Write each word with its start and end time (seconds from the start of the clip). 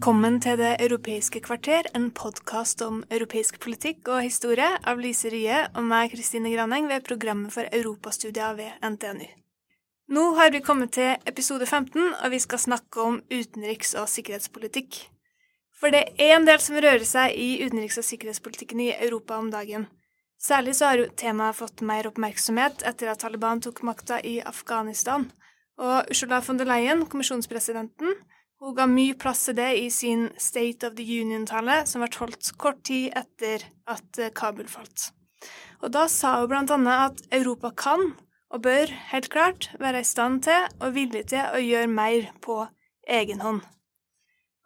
Velkommen 0.00 0.38
til 0.40 0.56
Det 0.56 0.76
europeiske 0.80 1.42
kvarter, 1.44 1.84
en 1.94 2.06
podkast 2.10 2.80
om 2.80 3.02
europeisk 3.12 3.58
politikk 3.60 4.08
og 4.08 4.22
historie 4.24 4.68
av 4.88 4.96
Lise 4.96 5.28
Rye 5.28 5.58
og 5.76 5.84
meg, 5.84 6.14
Kristine 6.14 6.48
Graneng, 6.54 6.86
ved 6.88 7.04
programmet 7.04 7.52
for 7.52 7.68
europastudier 7.68 8.56
ved 8.56 8.70
NTNU. 8.80 9.26
Nå 10.08 10.22
har 10.38 10.54
vi 10.54 10.62
kommet 10.64 10.94
til 10.96 11.20
episode 11.28 11.66
15, 11.66 12.14
og 12.14 12.30
vi 12.32 12.40
skal 12.40 12.62
snakke 12.64 13.04
om 13.04 13.20
utenriks- 13.28 13.92
og 14.00 14.08
sikkerhetspolitikk. 14.08 15.02
For 15.76 15.92
det 15.92 16.16
er 16.16 16.38
en 16.38 16.48
del 16.48 16.64
som 16.64 16.80
rører 16.80 17.04
seg 17.04 17.36
i 17.36 17.60
utenriks- 17.60 18.00
og 18.00 18.08
sikkerhetspolitikken 18.08 18.80
i 18.80 18.94
Europa 18.96 19.36
om 19.36 19.52
dagen. 19.52 19.84
Særlig 20.40 20.78
så 20.80 20.94
har 20.94 21.04
jo 21.04 21.12
temaet 21.12 21.60
fått 21.60 21.84
mer 21.84 22.08
oppmerksomhet 22.08 22.88
etter 22.88 23.12
at 23.12 23.20
Taliban 23.20 23.60
tok 23.60 23.84
makta 23.84 24.24
i 24.24 24.38
Afghanistan. 24.40 25.28
Og 25.76 26.08
Ursula 26.08 26.40
von 26.40 26.56
der 26.56 26.72
Leyen, 26.72 27.04
kommisjonspresidenten, 27.04 28.16
hun 28.60 28.76
ga 28.76 28.86
mye 28.88 29.16
plass 29.16 29.46
til 29.48 29.56
det 29.56 29.70
i 29.80 29.88
sin 29.92 30.28
State 30.38 30.86
of 30.86 30.96
the 30.98 31.04
Union-tale, 31.04 31.82
som 31.88 32.04
ble 32.04 32.10
holdt 32.20 32.52
kort 32.60 32.82
tid 32.84 33.14
etter 33.16 33.64
at 33.88 34.20
eh, 34.20 34.32
Kabul 34.36 34.68
falt. 34.68 35.10
Og 35.80 35.92
da 35.94 36.04
sa 36.12 36.36
hun 36.42 36.50
blant 36.50 36.72
annet 36.74 37.06
at 37.08 37.22
Europa 37.40 37.72
kan, 37.72 38.12
og 38.50 38.64
bør 38.66 38.92
helt 39.12 39.30
klart, 39.32 39.70
være 39.80 40.02
i 40.02 40.06
stand 40.06 40.42
til 40.44 40.68
og 40.82 40.94
villig 40.96 41.28
til 41.32 41.40
å 41.54 41.62
gjøre 41.62 41.88
mer 41.88 42.30
på 42.44 42.58
egen 43.08 43.40
hånd. 43.40 43.62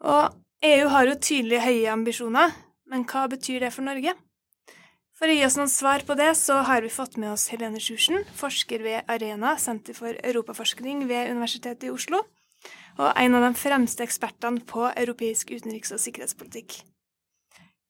Og 0.04 0.34
EU 0.64 0.86
har 0.90 1.08
jo 1.08 1.18
tydelig 1.20 1.60
høye 1.62 1.92
ambisjoner, 1.92 2.54
men 2.90 3.04
hva 3.08 3.26
betyr 3.30 3.62
det 3.62 3.72
for 3.74 3.86
Norge? 3.86 4.16
For 5.14 5.30
å 5.30 5.34
gi 5.36 5.44
oss 5.46 5.54
noen 5.60 5.70
svar 5.70 6.02
på 6.08 6.16
det, 6.18 6.32
så 6.40 6.64
har 6.66 6.82
vi 6.82 6.90
fått 6.90 7.14
med 7.20 7.30
oss 7.30 7.46
Helene 7.52 7.78
Sjursen, 7.80 8.24
forsker 8.34 8.82
ved 8.82 9.06
Arena, 9.12 9.54
Senter 9.60 9.94
for 9.94 10.16
europaforskning 10.26 11.04
ved 11.06 11.30
Universitetet 11.30 11.86
i 11.86 11.92
Oslo, 11.94 12.24
og 12.98 13.10
en 13.18 13.36
av 13.38 13.46
de 13.48 13.52
fremste 13.58 14.04
ekspertene 14.06 14.62
på 14.68 14.86
europeisk 14.92 15.50
utenriks- 15.50 15.94
og 15.94 16.02
sikkerhetspolitikk. 16.02 16.80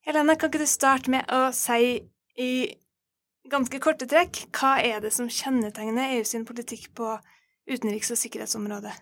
Helene, 0.04 0.36
kan 0.36 0.50
ikke 0.50 0.60
du 0.64 0.68
starte 0.68 1.12
med 1.12 1.28
å 1.32 1.48
si 1.56 2.00
i 2.40 2.52
ganske 3.48 3.80
korte 3.80 4.08
trekk 4.08 4.46
hva 4.56 4.76
er 4.84 5.00
det 5.04 5.12
som 5.16 5.30
kjennetegner 5.30 6.16
EU 6.18 6.24
sin 6.28 6.44
politikk 6.48 6.90
på 6.96 7.14
utenriks- 7.70 8.12
og 8.12 8.20
sikkerhetsområdet? 8.20 8.94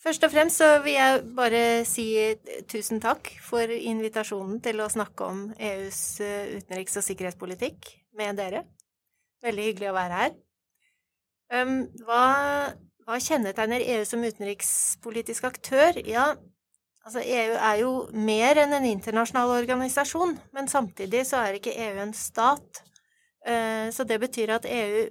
Først 0.00 0.24
og 0.24 0.32
fremst 0.32 0.62
så 0.62 0.78
vil 0.80 0.94
jeg 0.96 1.24
bare 1.36 1.62
si 1.84 2.06
tusen 2.70 3.02
takk 3.04 3.34
for 3.44 3.68
invitasjonen 3.68 4.62
til 4.64 4.80
å 4.80 4.88
snakke 4.88 5.26
om 5.28 5.42
EUs 5.60 5.98
eh, 6.24 6.54
utenriks- 6.56 6.96
og 6.96 7.04
sikkerhetspolitikk 7.04 7.90
med 8.16 8.40
dere. 8.40 8.64
Veldig 9.44 9.66
hyggelig 9.66 9.90
å 9.90 9.98
være 9.98 10.22
her. 10.22 10.38
Hva, 12.06 12.24
hva 13.10 13.18
kjennetegner 13.18 13.82
EU 13.96 14.02
som 14.06 14.22
utenrikspolitisk 14.22 15.48
aktør? 15.48 15.96
Ja, 16.06 16.30
altså 17.02 17.22
EU 17.24 17.56
er 17.58 17.78
jo 17.82 17.92
mer 18.14 18.60
enn 18.62 18.76
en 18.76 18.86
internasjonal 18.86 19.50
organisasjon, 19.56 20.36
men 20.54 20.70
samtidig 20.70 21.24
så 21.26 21.42
er 21.42 21.58
ikke 21.58 21.74
EU 21.74 22.04
en 22.04 22.14
stat. 22.14 22.84
Eh, 23.42 23.90
Så 23.90 24.06
det 24.06 24.20
betyr 24.22 24.54
at 24.54 24.68
EU 24.68 25.08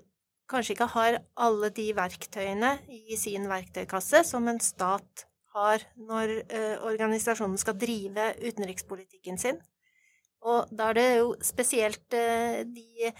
kanskje 0.49 0.77
ikke 0.77 0.93
har 0.95 1.19
alle 1.37 1.69
de 1.75 1.89
verktøyene 1.97 2.77
i 2.87 3.17
sin 3.17 3.49
verktøykasse 3.49 4.23
som 4.25 4.47
en 4.47 4.61
stat 4.63 5.25
har 5.53 5.83
når 5.97 6.35
eh, 6.47 6.77
organisasjonen 6.85 7.57
skal 7.57 7.77
drive 7.77 8.31
utenrikspolitikken 8.39 9.37
sin. 9.37 9.59
Og 10.47 10.71
da 10.71 10.89
er 10.89 10.95
det 10.95 11.07
jo 11.19 11.33
spesielt 11.43 12.15
eh, 12.15 12.63
de 12.63 13.11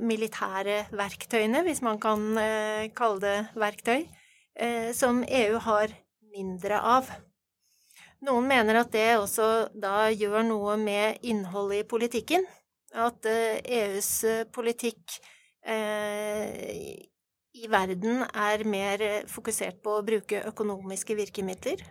militære 0.00 0.86
verktøyene, 0.96 1.60
hvis 1.66 1.82
man 1.84 1.98
kan 2.00 2.22
eh, 2.40 2.88
kalle 2.96 3.20
det 3.20 3.38
verktøy, 3.58 4.06
eh, 4.56 4.92
som 4.96 5.24
EU 5.28 5.58
har 5.64 5.92
mindre 6.32 6.80
av. 6.80 7.10
Noen 8.26 8.48
mener 8.50 8.80
at 8.80 8.90
det 8.94 9.10
også 9.18 9.68
da 9.78 10.08
gjør 10.10 10.42
noe 10.46 10.78
med 10.80 11.20
innholdet 11.22 11.84
i 11.84 11.88
politikken. 11.88 12.46
At 12.96 13.26
eh, 13.28 13.60
EUs 13.62 14.10
eh, 14.26 14.46
politikk 14.50 15.18
eh, 15.62 17.04
i 17.58 17.68
verden 17.70 18.24
er 18.26 18.64
mer 18.66 19.04
eh, 19.04 19.26
fokusert 19.28 19.82
på 19.84 19.98
å 19.98 20.04
bruke 20.06 20.42
økonomiske 20.48 21.14
virkemidler, 21.18 21.84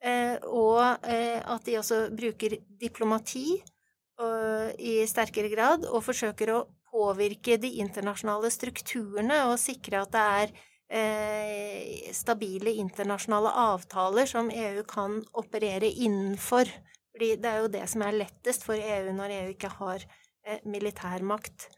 eh, 0.00 0.34
og 0.48 1.04
eh, 1.06 1.38
at 1.44 1.68
de 1.68 1.76
også 1.78 2.00
bruker 2.16 2.56
diplomati 2.80 3.60
eh, 3.60 4.72
i 4.78 4.94
sterkere 5.10 5.52
grad, 5.52 5.86
og 5.86 6.06
forsøker 6.08 6.54
å 6.56 6.64
påvirke 6.90 7.58
de 7.60 7.70
internasjonale 7.82 8.50
strukturene 8.52 9.42
og 9.50 9.58
sikre 9.60 10.02
at 10.02 10.12
det 10.14 10.24
er 10.40 10.52
eh, 11.00 12.12
stabile 12.16 12.74
internasjonale 12.80 13.52
avtaler 13.68 14.28
som 14.30 14.50
EU 14.50 14.84
kan 14.88 15.20
operere 15.38 15.90
innenfor. 15.90 16.70
Fordi 17.12 17.34
det 17.42 17.50
er 17.50 17.64
jo 17.64 17.72
det 17.72 17.84
som 17.90 18.04
er 18.06 18.20
lettest 18.20 18.66
for 18.66 18.78
EU 18.78 19.14
når 19.16 19.34
EU 19.40 19.48
ikke 19.54 19.72
har 19.78 20.04
eh, 20.46 20.60
militærmakt. 20.64 21.68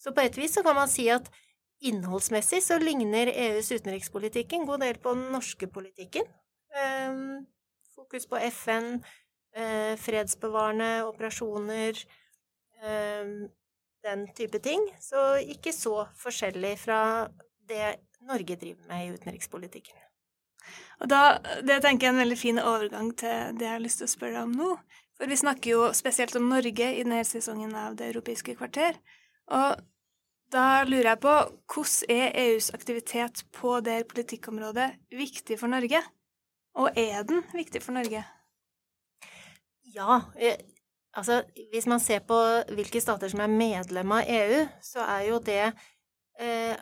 Så 0.00 0.14
på 0.16 0.24
et 0.24 0.36
vis 0.36 0.54
så 0.56 0.64
kan 0.64 0.78
man 0.78 0.90
si 0.90 1.08
at 1.12 1.28
innholdsmessig 1.84 2.60
så 2.64 2.76
ligner 2.80 3.30
EUs 3.32 3.70
utenrikspolitikk 3.72 4.52
en 4.56 4.66
god 4.68 4.84
del 4.84 5.00
på 5.00 5.14
den 5.16 5.30
norske 5.32 5.68
politikken. 5.72 6.26
Ehm, 6.76 7.46
fokus 7.96 8.26
på 8.28 8.38
FN, 8.50 9.00
eh, 9.56 9.96
fredsbevarende 9.96 10.90
operasjoner, 11.08 11.96
ehm, 12.82 13.48
den 14.06 14.26
type 14.36 14.60
ting. 14.62 14.84
Så 15.00 15.40
ikke 15.42 15.72
så 15.76 16.04
forskjellig 16.20 16.76
fra 16.84 17.00
det 17.70 17.96
Norge 18.26 18.56
driver 18.60 18.88
med 18.88 19.06
i 19.06 19.12
utenrikspolitikken. 19.16 19.96
Og 21.00 21.08
da, 21.08 21.38
Det 21.64 21.80
tenker 21.82 22.06
jeg 22.06 22.12
er 22.12 22.16
en 22.16 22.24
veldig 22.24 22.38
fin 22.38 22.58
overgang 22.58 23.12
til 23.16 23.56
det 23.56 23.66
jeg 23.66 23.76
har 23.76 23.84
lyst 23.84 24.02
til 24.02 24.08
å 24.08 24.14
spørre 24.14 24.36
deg 24.36 24.48
om 24.48 24.58
nå. 24.58 24.72
For 25.16 25.28
vi 25.28 25.36
snakker 25.36 25.70
jo 25.74 25.86
spesielt 25.96 26.36
om 26.36 26.48
Norge 26.48 26.90
i 26.94 27.02
denne 27.02 27.22
sesongen 27.28 27.74
av 27.76 27.96
Det 27.96 28.08
europeiske 28.08 28.56
kvarter. 28.56 28.96
Og 29.52 29.80
da 30.52 30.82
lurer 30.84 31.12
jeg 31.12 31.22
på 31.22 31.34
hvordan 31.70 32.10
er 32.10 32.36
EUs 32.44 32.70
aktivitet 32.74 33.44
på 33.54 33.78
det 33.84 34.02
politikkområdet 34.10 34.88
viktig 35.14 35.58
for 35.60 35.70
Norge? 35.70 36.00
Og 36.80 36.96
er 36.98 37.22
den 37.26 37.42
viktig 37.54 37.82
for 37.82 37.96
Norge? 37.96 38.24
Ja, 39.94 40.20
eh, 40.38 40.58
altså 41.16 41.40
hvis 41.72 41.88
man 41.90 42.02
ser 42.02 42.22
på 42.26 42.38
hvilke 42.74 43.02
stater 43.02 43.32
som 43.32 43.42
er 43.44 43.52
medlem 43.52 44.14
av 44.16 44.28
EU, 44.28 44.62
så 44.84 45.04
er 45.06 45.26
jo 45.30 45.40
det 45.44 45.64
eh, 46.40 46.78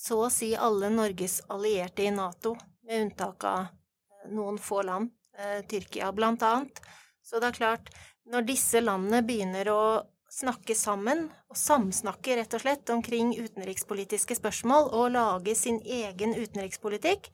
så 0.00 0.22
å 0.26 0.30
si 0.32 0.52
alle 0.56 0.90
Norges 0.92 1.40
allierte 1.52 2.06
i 2.06 2.12
Nato, 2.14 2.54
med 2.86 3.06
unntak 3.06 3.44
av 3.48 3.66
eh, 3.66 4.30
noen 4.34 4.58
få 4.60 4.82
land, 4.86 5.10
eh, 5.38 5.60
Tyrkia 5.68 6.12
blant 6.16 6.42
annet. 6.46 6.80
Så 7.22 7.40
det 7.40 7.50
er 7.50 7.58
klart, 7.58 7.92
når 8.30 8.48
disse 8.48 8.80
landene 8.82 9.22
begynner 9.26 9.70
å 9.72 9.82
snakke 10.30 10.76
sammen, 10.78 11.26
og 11.50 11.58
samsnakke 11.58 12.36
rett 12.38 12.54
og 12.54 12.62
slett 12.62 12.90
omkring 12.94 13.32
utenrikspolitiske 13.34 14.36
spørsmål, 14.38 14.92
og 14.94 15.12
lage 15.16 15.56
sin 15.58 15.80
egen 15.82 16.36
utenrikspolitikk, 16.38 17.28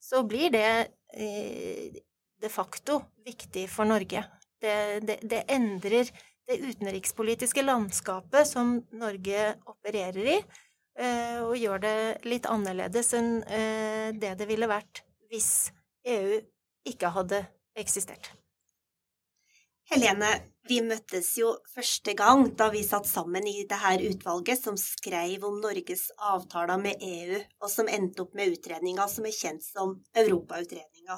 så 0.00 0.22
blir 0.26 0.52
det 0.54 0.70
eh, 1.12 1.98
de 2.38 2.50
facto 2.52 3.02
viktig 3.26 3.66
for 3.70 3.88
Norge. 3.88 4.24
Det, 4.62 5.00
det, 5.06 5.18
det 5.22 5.44
endrer 5.54 6.08
det 6.48 6.56
utenrikspolitiske 6.58 7.62
landskapet 7.62 8.48
som 8.48 8.78
Norge 8.96 9.52
opererer 9.68 10.32
i, 10.32 10.38
eh, 10.98 11.38
og 11.44 11.54
gjør 11.60 11.84
det 11.84 11.98
litt 12.26 12.48
annerledes 12.48 13.12
enn 13.18 13.30
eh, 13.44 14.08
det 14.16 14.34
det 14.40 14.48
ville 14.48 14.70
vært 14.70 15.04
hvis 15.28 15.70
EU 16.08 16.40
ikke 16.88 17.12
hadde 17.12 17.44
eksistert. 17.78 18.32
Helene, 19.88 20.28
vi 20.68 20.82
møttes 20.84 21.30
jo 21.40 21.54
første 21.72 22.12
gang 22.16 22.42
da 22.56 22.66
vi 22.72 22.82
satt 22.84 23.06
sammen 23.08 23.46
i 23.48 23.62
det 23.68 23.78
her 23.80 24.02
utvalget 24.04 24.60
som 24.60 24.76
skrev 24.76 25.46
om 25.48 25.62
Norges 25.62 26.10
avtaler 26.32 26.80
med 26.82 27.00
EU, 27.04 27.38
og 27.62 27.72
som 27.72 27.88
endte 27.88 28.26
opp 28.26 28.36
med 28.36 28.52
utredninga 28.52 29.06
som 29.08 29.24
er 29.24 29.36
kjent 29.36 29.64
som 29.64 29.96
Europautredninga. 30.12 31.16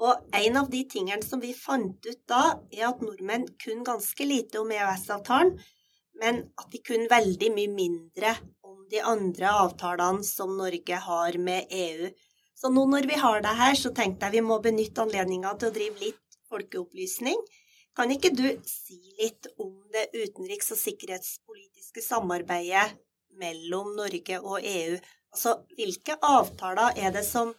Og 0.00 0.34
en 0.34 0.56
av 0.56 0.70
de 0.70 0.82
tingene 0.88 1.22
som 1.24 1.40
vi 1.42 1.52
fant 1.54 2.06
ut 2.06 2.22
da, 2.30 2.58
er 2.72 2.88
at 2.88 3.02
nordmenn 3.04 3.46
kun 3.60 3.84
ganske 3.86 4.26
lite 4.26 4.62
om 4.62 4.72
EØS-avtalen, 4.72 5.54
men 6.22 6.42
at 6.60 6.68
de 6.72 6.80
kun 6.84 7.08
veldig 7.10 7.50
mye 7.54 7.72
mindre 7.72 8.34
om 8.66 8.82
de 8.90 9.00
andre 9.04 9.52
avtalene 9.62 10.24
som 10.26 10.56
Norge 10.56 10.98
har 11.06 11.38
med 11.38 11.70
EU. 11.70 12.10
Så 12.54 12.70
nå 12.70 12.84
når 12.86 13.08
vi 13.10 13.18
har 13.18 13.40
det 13.42 13.54
her, 13.58 13.74
så 13.78 13.92
tenkte 13.94 14.28
jeg 14.28 14.38
vi 14.38 14.46
må 14.48 14.60
benytte 14.62 15.02
anledninga 15.04 15.54
til 15.58 15.70
å 15.70 15.76
drive 15.76 16.02
litt 16.02 16.38
folkeopplysning. 16.52 17.38
Kan 17.96 18.12
ikke 18.14 18.32
du 18.32 18.46
si 18.68 19.00
litt 19.20 19.48
om 19.60 19.74
det 19.92 20.08
utenriks- 20.14 20.72
og 20.72 20.80
sikkerhetspolitiske 20.80 22.04
samarbeidet 22.04 22.94
mellom 23.40 23.92
Norge 23.96 24.38
og 24.40 24.60
EU? 24.60 24.96
Altså, 25.32 25.58
hvilke 25.76 26.16
avtaler 26.28 26.96
er 27.00 27.12
det 27.12 27.24
som 27.26 27.52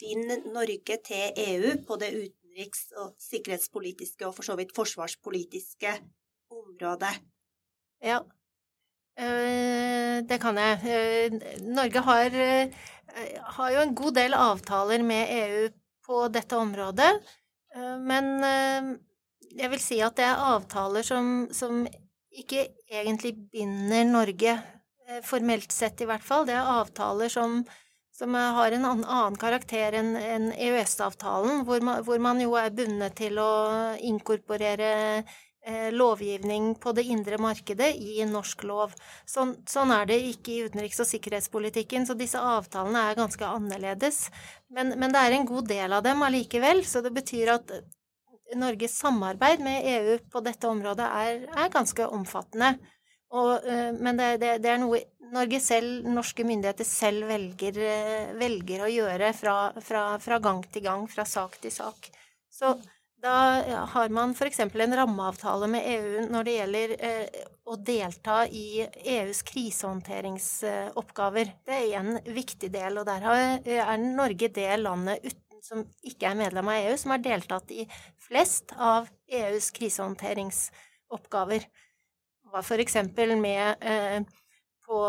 binder 0.00 0.44
Norge 0.52 0.98
til 1.06 1.42
EU 1.48 1.74
på 1.86 1.98
det 2.00 2.10
utenriks- 2.14 2.92
og 3.00 3.14
sikkerhetspolitiske 3.20 4.26
og 4.26 4.34
for 4.36 4.46
så 4.46 4.56
vidt 4.58 4.74
forsvarspolitiske 4.76 5.92
området? 6.50 7.14
Ja, 8.04 8.20
det 10.28 10.40
kan 10.42 10.58
jeg. 10.58 11.40
Norge 11.62 12.00
har, 12.02 12.36
har, 13.56 13.70
jo 13.70 13.80
en 13.80 13.94
god 13.94 14.12
del 14.18 14.34
avtaler 14.34 15.02
med 15.06 15.30
EU 15.30 15.68
på 16.06 16.28
dette 16.34 16.58
området. 16.58 17.12
Men 18.02 18.42
jeg 19.54 19.70
vil 19.70 19.82
si 19.82 20.00
at 20.02 20.16
det 20.18 20.26
er 20.26 20.42
avtaler 20.50 21.06
som, 21.06 21.46
som 21.54 21.84
ikke 22.34 22.66
egentlig 22.90 23.36
binder 23.52 24.04
Norge, 24.08 24.58
formelt 25.22 25.72
sett 25.72 26.00
i 26.00 26.08
hvert 26.08 26.24
fall. 26.24 26.46
Det 26.48 26.56
er 26.56 26.74
avtaler 26.80 27.30
som, 27.32 27.60
som 28.14 28.34
har 28.34 28.72
en 28.72 28.86
annen 28.86 29.36
karakter 29.40 29.96
enn 29.98 30.52
EØS-avtalen, 30.54 31.64
hvor, 31.66 31.82
hvor, 32.06 32.20
man 32.22 32.42
jo 32.42 32.54
er 32.58 32.70
bundet 32.74 33.16
til 33.18 33.40
å 33.42 33.50
inkorporere 33.98 34.92
Eh, 35.66 35.92
lovgivning 35.92 36.74
på 36.74 36.92
det 36.92 37.02
indre 37.08 37.38
markedet 37.40 37.94
i 37.96 38.24
norsk 38.28 38.66
lov. 38.68 38.90
Sånn, 39.24 39.54
sånn, 39.64 39.94
er 39.96 40.10
det 40.10 40.18
ikke 40.28 40.50
i 40.52 40.64
utenriks- 40.66 41.00
og 41.00 41.08
sikkerhetspolitikken, 41.08 42.04
så 42.04 42.12
disse 42.18 42.36
avtalene 42.36 43.00
er 43.08 43.16
ganske 43.16 43.48
annerledes. 43.48 44.26
Men, 44.68 44.92
men, 45.00 45.14
det 45.14 45.22
er 45.22 45.38
en 45.38 45.48
god 45.48 45.70
del 45.70 45.94
av 45.96 46.02
dem 46.04 46.20
allikevel, 46.26 46.84
så 46.84 47.00
det 47.00 47.14
betyr 47.16 47.54
at 47.54 47.72
Norges 48.60 48.98
samarbeid 49.00 49.64
med 49.64 49.88
EU 49.88 50.18
på 50.28 50.44
dette 50.44 50.68
området 50.68 51.08
er, 51.22 51.46
er 51.48 51.72
ganske 51.72 52.10
omfattende. 52.12 52.74
Og, 53.32 53.64
eh, 53.64 53.96
men 53.96 54.20
det, 54.20 54.30
det, 54.44 54.58
det, 54.66 54.74
er 54.74 54.84
noe 54.84 55.00
Norge 55.34 55.58
selv, 55.62 56.06
norske 56.06 56.44
myndigheter 56.46 56.86
selv 56.86 57.26
velger, 57.30 57.78
eh, 57.82 58.34
velger 58.38 58.84
å 58.84 58.90
gjøre 58.90 59.32
fra, 59.36 59.72
fra, 59.82 60.18
fra 60.22 60.38
gang 60.42 60.62
til 60.70 60.82
gang, 60.86 61.08
fra 61.10 61.24
sak 61.26 61.58
til 61.62 61.72
sak. 61.74 62.10
Så 62.52 62.76
da 63.24 63.36
har 63.94 64.08
man 64.12 64.34
f.eks. 64.36 64.60
en 64.60 64.96
rammeavtale 64.98 65.66
med 65.72 65.86
EU 65.94 66.26
når 66.28 66.42
det 66.44 66.56
gjelder 66.58 66.88
eh, 67.08 67.26
å 67.64 67.76
delta 67.80 68.46
i 68.46 68.84
EUs 69.16 69.40
krisehåndteringsoppgaver. 69.48 71.46
Det 71.64 71.76
er 71.78 71.96
en 72.02 72.18
viktig 72.26 72.68
del, 72.74 72.98
og 73.00 73.06
der 73.08 73.24
er 73.24 73.96
Norge 74.04 74.48
det 74.52 74.76
landet 74.82 75.24
uten, 75.24 75.40
som 75.64 75.88
ikke 76.04 76.28
er 76.28 76.36
medlem 76.36 76.68
av 76.68 76.76
EU, 76.82 76.92
som 77.00 77.10
har 77.14 77.24
deltatt 77.24 77.72
i 77.72 77.88
flest 78.26 78.76
av 78.76 79.08
EUs 79.24 79.72
krisehåndteringsoppgaver. 79.78 81.64
Hva 82.52 82.60
f.eks. 82.60 83.08
med 83.40 83.80
eh, 83.80 84.20
på, 84.84 85.00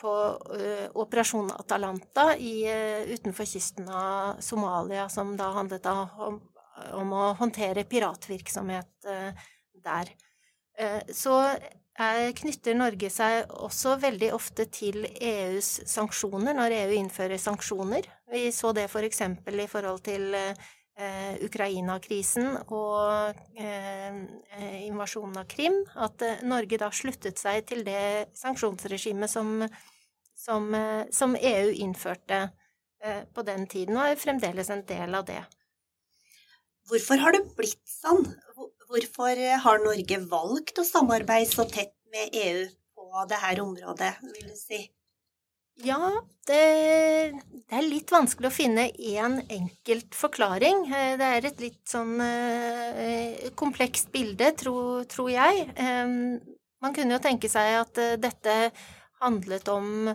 på 0.00 0.14
uh, 0.54 0.86
Operasjon 1.02 1.50
Atalanta 1.54 2.30
i, 2.36 2.54
uh, 2.70 3.10
utenfor 3.10 3.48
kysten 3.48 3.88
av 3.90 4.40
Somalia, 4.44 5.08
som 5.12 5.36
da 5.38 5.50
handlet 5.58 5.90
om 5.90 6.40
om 6.96 7.10
å 7.12 7.24
håndtere 7.36 7.84
piratvirksomhet 7.84 9.08
uh, 9.10 9.48
der. 9.84 10.14
Så 11.12 11.34
knytter 12.38 12.76
Norge 12.78 13.10
seg 13.12 13.50
også 13.52 13.98
veldig 14.00 14.30
ofte 14.32 14.64
til 14.72 15.02
EUs 15.10 15.68
sanksjoner, 15.90 16.54
når 16.56 16.72
EU 16.78 16.94
innfører 16.96 17.36
sanksjoner. 17.36 18.06
Vi 18.32 18.46
så 18.54 18.70
det 18.72 18.86
f.eks. 18.88 19.20
For 19.44 19.60
i 19.60 19.66
forhold 19.68 20.00
til 20.06 20.30
eh, 20.38 20.70
Ukraina-krisen 21.46 22.58
og 22.68 23.38
invasjonen 24.84 25.38
av 25.40 25.46
Krim, 25.48 25.78
at 25.96 26.24
Norge 26.44 26.78
da 26.80 26.90
sluttet 26.92 27.40
seg 27.40 27.64
til 27.68 27.84
det 27.86 28.30
sanksjonsregimet 28.36 29.32
som, 29.32 29.64
som, 30.36 30.68
som 31.14 31.36
EU 31.36 31.70
innførte 31.86 32.42
på 33.32 33.46
den 33.48 33.64
tiden, 33.70 33.96
og 33.96 34.10
er 34.10 34.20
fremdeles 34.20 34.68
en 34.74 34.84
del 34.88 35.16
av 35.16 35.24
det. 35.30 35.40
Hvorfor 36.90 37.22
har 37.22 37.36
det 37.36 37.44
blitt 37.56 37.82
sånn? 37.88 38.24
Hvorfor 38.90 39.40
har 39.64 39.82
Norge 39.84 40.18
valgt 40.28 40.80
å 40.82 40.86
samarbeide 40.86 41.52
så 41.52 41.64
tett 41.70 41.94
med 42.10 42.34
EU 42.34 42.64
på 42.98 43.26
dette 43.30 43.62
området, 43.62 44.16
vil 44.34 44.48
du 44.50 44.56
si? 44.58 44.82
Ja, 45.80 46.10
det, 46.48 46.60
det 47.70 47.76
er 47.78 47.86
litt 47.86 48.10
vanskelig 48.12 48.50
å 48.50 48.52
finne 48.52 48.88
én 48.92 49.38
en 49.38 49.38
enkelt 49.48 50.16
forklaring. 50.16 50.82
Eh, 50.92 51.14
det 51.20 51.28
er 51.36 51.46
et 51.48 51.62
litt 51.62 51.80
sånn 51.88 52.20
eh, 52.20 53.46
komplekst 53.56 54.10
bilde, 54.12 54.50
tro, 54.60 54.74
tror 55.08 55.30
jeg. 55.32 55.64
Eh, 55.80 56.12
man 56.84 56.96
kunne 56.96 57.16
jo 57.16 57.22
tenke 57.24 57.48
seg 57.52 57.78
at 57.78 58.00
eh, 58.02 58.18
dette 58.20 58.56
handlet 59.22 59.72
om, 59.72 60.10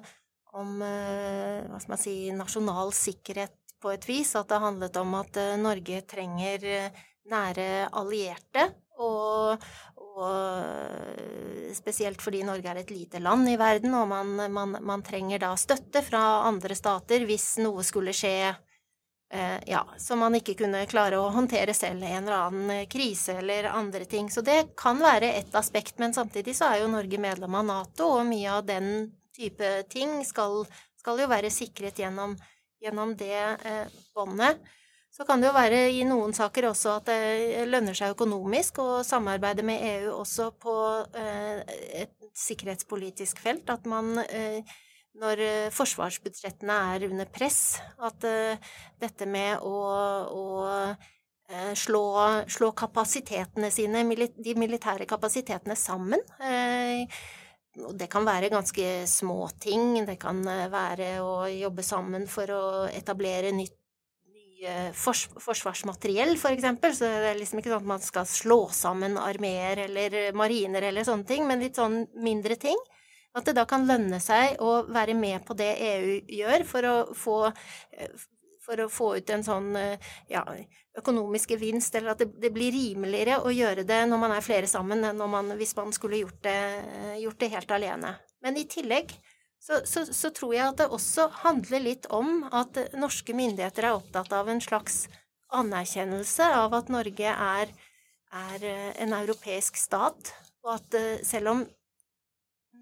om 0.54 0.86
eh, 0.86 1.66
hva 1.70 1.82
skal 1.82 1.96
man 1.96 2.04
si, 2.04 2.16
nasjonal 2.36 2.94
sikkerhet 2.94 3.58
på 3.82 3.94
et 3.96 4.06
vis. 4.10 4.36
At 4.38 4.54
det 4.54 4.62
handlet 4.62 5.02
om 5.02 5.18
at 5.18 5.42
eh, 5.42 5.56
Norge 5.62 6.04
trenger 6.14 6.70
nære 7.32 7.70
allierte. 7.90 8.70
Og, 9.02 9.66
og, 10.16 10.30
eh, 10.64 11.74
spesielt 11.76 12.22
fordi 12.24 12.44
Norge 12.48 12.72
er 12.72 12.80
et 12.82 12.94
lite 12.94 13.20
land 13.20 13.50
i 13.52 13.58
verden, 13.60 13.94
og 14.00 14.08
man, 14.08 14.36
man, 14.52 14.78
man 14.80 15.04
trenger 15.04 15.44
da 15.44 15.52
støtte 15.60 16.04
fra 16.06 16.24
andre 16.48 16.78
stater 16.78 17.28
hvis 17.28 17.58
noe 17.64 17.84
skulle 17.84 18.16
skje 18.16 18.34
eh, 18.48 19.60
ja, 19.68 19.84
som 20.00 20.24
man 20.24 20.40
ikke 20.40 20.56
kunne 20.64 20.86
klare 20.88 21.20
å 21.20 21.30
håndtere 21.36 21.76
selv, 21.76 22.04
en 22.04 22.24
eller 22.24 22.40
annen 22.40 22.90
krise 22.92 23.38
eller 23.44 23.70
andre 23.74 24.08
ting. 24.08 24.32
Så 24.32 24.42
det 24.46 24.76
kan 24.80 25.04
være 25.04 25.34
ett 25.36 25.56
aspekt, 25.56 26.00
men 26.00 26.16
samtidig 26.16 26.56
så 26.56 26.72
er 26.72 26.84
jo 26.84 26.92
Norge 26.96 27.20
medlem 27.20 27.62
av 27.62 27.70
Nato, 27.70 28.10
og 28.20 28.28
mye 28.32 28.58
av 28.58 28.66
den 28.72 28.92
type 29.36 29.78
ting 29.92 30.22
skal, 30.24 30.64
skal 30.96 31.20
jo 31.20 31.28
være 31.28 31.52
sikret 31.52 32.00
gjennom 32.00 32.38
gjennom 32.86 33.16
det 33.18 33.58
eh, 33.66 33.88
båndet. 34.14 34.62
Så 35.16 35.24
kan 35.24 35.40
det 35.40 35.48
jo 35.48 35.56
være 35.56 35.78
i 35.96 36.02
noen 36.08 36.34
saker 36.36 36.68
også 36.72 36.98
at 37.00 37.08
det 37.08 37.64
lønner 37.70 37.96
seg 37.96 38.12
økonomisk 38.12 38.82
å 38.84 38.88
samarbeide 39.08 39.64
med 39.64 39.84
EU 39.88 40.10
også 40.18 40.50
på 40.60 40.74
eh, 41.16 41.62
et 42.02 42.28
sikkerhetspolitisk 42.36 43.40
felt. 43.40 43.72
At 43.72 43.88
man 43.88 44.20
eh, 44.26 44.60
når 45.16 45.72
forsvarsbudsjettene 45.72 46.76
er 46.92 47.06
under 47.08 47.30
press, 47.32 47.78
at 48.04 48.26
dette 49.00 49.28
med 49.32 49.64
å, 49.64 49.78
å 50.28 50.44
slå, 51.80 52.04
slå, 52.52 52.74
kapasitetene 52.76 53.70
sine, 53.72 54.04
de 54.04 54.58
militære 54.60 55.08
kapasitetene 55.08 55.80
sammen 55.80 56.20
det 57.76 58.08
kan 58.12 58.26
være 58.26 58.50
ganske 58.50 59.08
små 59.08 59.48
ting. 59.60 60.06
Det 60.06 60.18
kan 60.22 60.42
eh, 60.48 60.68
være 60.72 61.10
å 61.24 61.48
jobbe 61.52 61.84
sammen 61.84 62.28
for 62.32 62.52
å 62.52 62.64
etablere 62.92 63.54
nytt 63.56 63.78
fors 64.98 65.26
forsvarsmateriell, 65.42 66.36
for 66.42 66.56
eksempel. 66.56 66.94
Så 66.96 67.08
det 67.10 67.32
er 67.32 67.40
liksom 67.40 67.62
ikke 67.62 67.72
sånn 67.74 67.86
at 67.86 67.94
man 67.94 68.04
skal 68.04 68.28
slå 68.30 68.60
sammen 68.76 69.20
armeer 69.22 69.86
eller 69.86 70.20
mariner 70.38 70.90
eller 70.90 71.08
sånne 71.08 71.28
ting, 71.30 71.48
men 71.48 71.64
litt 71.64 71.80
sånn 71.80 72.04
mindre 72.26 72.60
ting. 72.60 72.80
At 73.36 73.50
det 73.50 73.58
da 73.58 73.66
kan 73.68 73.88
lønne 73.88 74.22
seg 74.24 74.62
å 74.64 74.86
være 74.88 75.16
med 75.18 75.44
på 75.48 75.58
det 75.60 75.74
EU 75.90 76.16
gjør 76.38 76.64
for 76.70 76.88
å 76.88 76.96
få 77.18 77.38
eh, 77.50 78.24
for 78.66 78.82
å 78.82 78.90
få 78.90 79.12
ut 79.20 79.30
en 79.30 79.44
sånn 79.46 79.76
eh, 79.78 80.12
ja, 80.32 80.42
økonomisk 80.98 81.54
gevinst, 81.56 81.96
eller 81.96 82.16
at 82.16 82.24
det, 82.24 82.32
det, 82.42 82.52
blir 82.56 82.74
rimeligere 82.74 83.42
å 83.46 83.54
gjøre 83.54 83.86
det 83.88 84.02
når 84.10 84.22
man 84.22 84.34
er 84.36 84.46
flere 84.46 84.70
sammen, 84.70 85.04
enn 85.06 85.22
man, 85.30 85.54
hvis 85.60 85.76
man 85.78 85.94
skulle 85.96 86.24
gjort 86.24 86.42
det, 86.48 86.60
gjort 87.22 87.40
det, 87.44 87.52
helt 87.54 87.76
alene. 87.78 88.16
Men 88.46 88.58
i 88.58 88.66
tillegg 88.70 89.14
så, 89.66 89.82
så, 89.90 90.06
så, 90.14 90.30
tror 90.30 90.54
jeg 90.54 90.68
at 90.70 90.82
det 90.84 90.90
også 90.94 91.28
handler 91.42 91.82
litt 91.82 92.06
om 92.14 92.44
at 92.54 92.78
norske 92.94 93.34
myndigheter 93.34 93.88
er 93.88 93.98
opptatt 93.98 94.34
av 94.38 94.50
en 94.52 94.62
slags 94.62 95.06
anerkjennelse 95.56 96.50
av 96.60 96.76
at 96.78 96.92
Norge 96.94 97.32
er, 97.34 97.72
er 98.30 98.68
eh, 98.70 98.92
en 99.02 99.16
europeisk 99.18 99.80
stat, 99.80 100.34
og 100.66 100.76
at 100.78 100.98
eh, 101.00 101.24
selv 101.26 101.56
om 101.56 101.64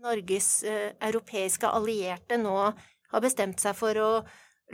Norges 0.03 0.65
europeiske 0.67 1.69
allierte 1.71 2.35
nå 2.35 2.57
har 2.59 3.23
bestemt 3.23 3.61
seg 3.63 3.77
for 3.77 3.99
å 4.03 4.09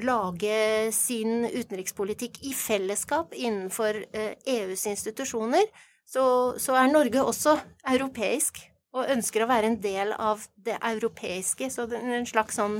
lage 0.04 0.92
sin 0.96 1.46
utenrikspolitikk 1.46 2.42
i 2.48 2.54
fellesskap 2.56 3.34
innenfor 3.36 4.02
EUs 4.14 4.86
eh, 4.86 4.90
e 4.90 4.94
institusjoner, 4.94 5.66
så, 6.10 6.24
så, 6.58 6.74
er 6.74 6.92
Norge 6.92 7.22
også 7.22 7.58
europeisk 7.92 8.62
og 8.96 9.12
ønsker 9.14 9.44
å 9.44 9.50
være 9.50 9.70
en 9.70 9.82
del 9.82 10.14
av 10.18 10.46
det 10.58 10.78
europeiske. 10.82 11.70
Så 11.70 11.86
det 11.90 12.00
er 12.00 12.18
en 12.18 12.30
slags 12.30 12.58
sånn 12.58 12.80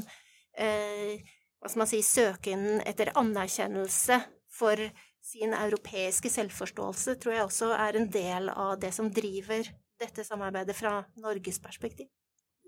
eh, 0.58 1.20
hva 1.60 1.70
skal 1.70 1.84
man 1.84 1.92
si 1.92 2.02
søken 2.06 2.82
etter 2.88 3.12
anerkjennelse 3.20 4.22
for 4.60 4.80
sin 5.30 5.54
europeiske 5.54 6.32
selvforståelse 6.32 7.18
tror 7.22 7.36
jeg 7.36 7.46
også 7.46 7.74
er 7.76 8.00
en 8.00 8.08
del 8.12 8.50
av 8.50 8.78
det 8.82 8.92
som 8.96 9.12
driver 9.14 9.68
dette 10.00 10.24
samarbeidet 10.26 10.76
fra 10.78 11.02
Norges 11.20 11.60
perspektiv. 11.62 12.08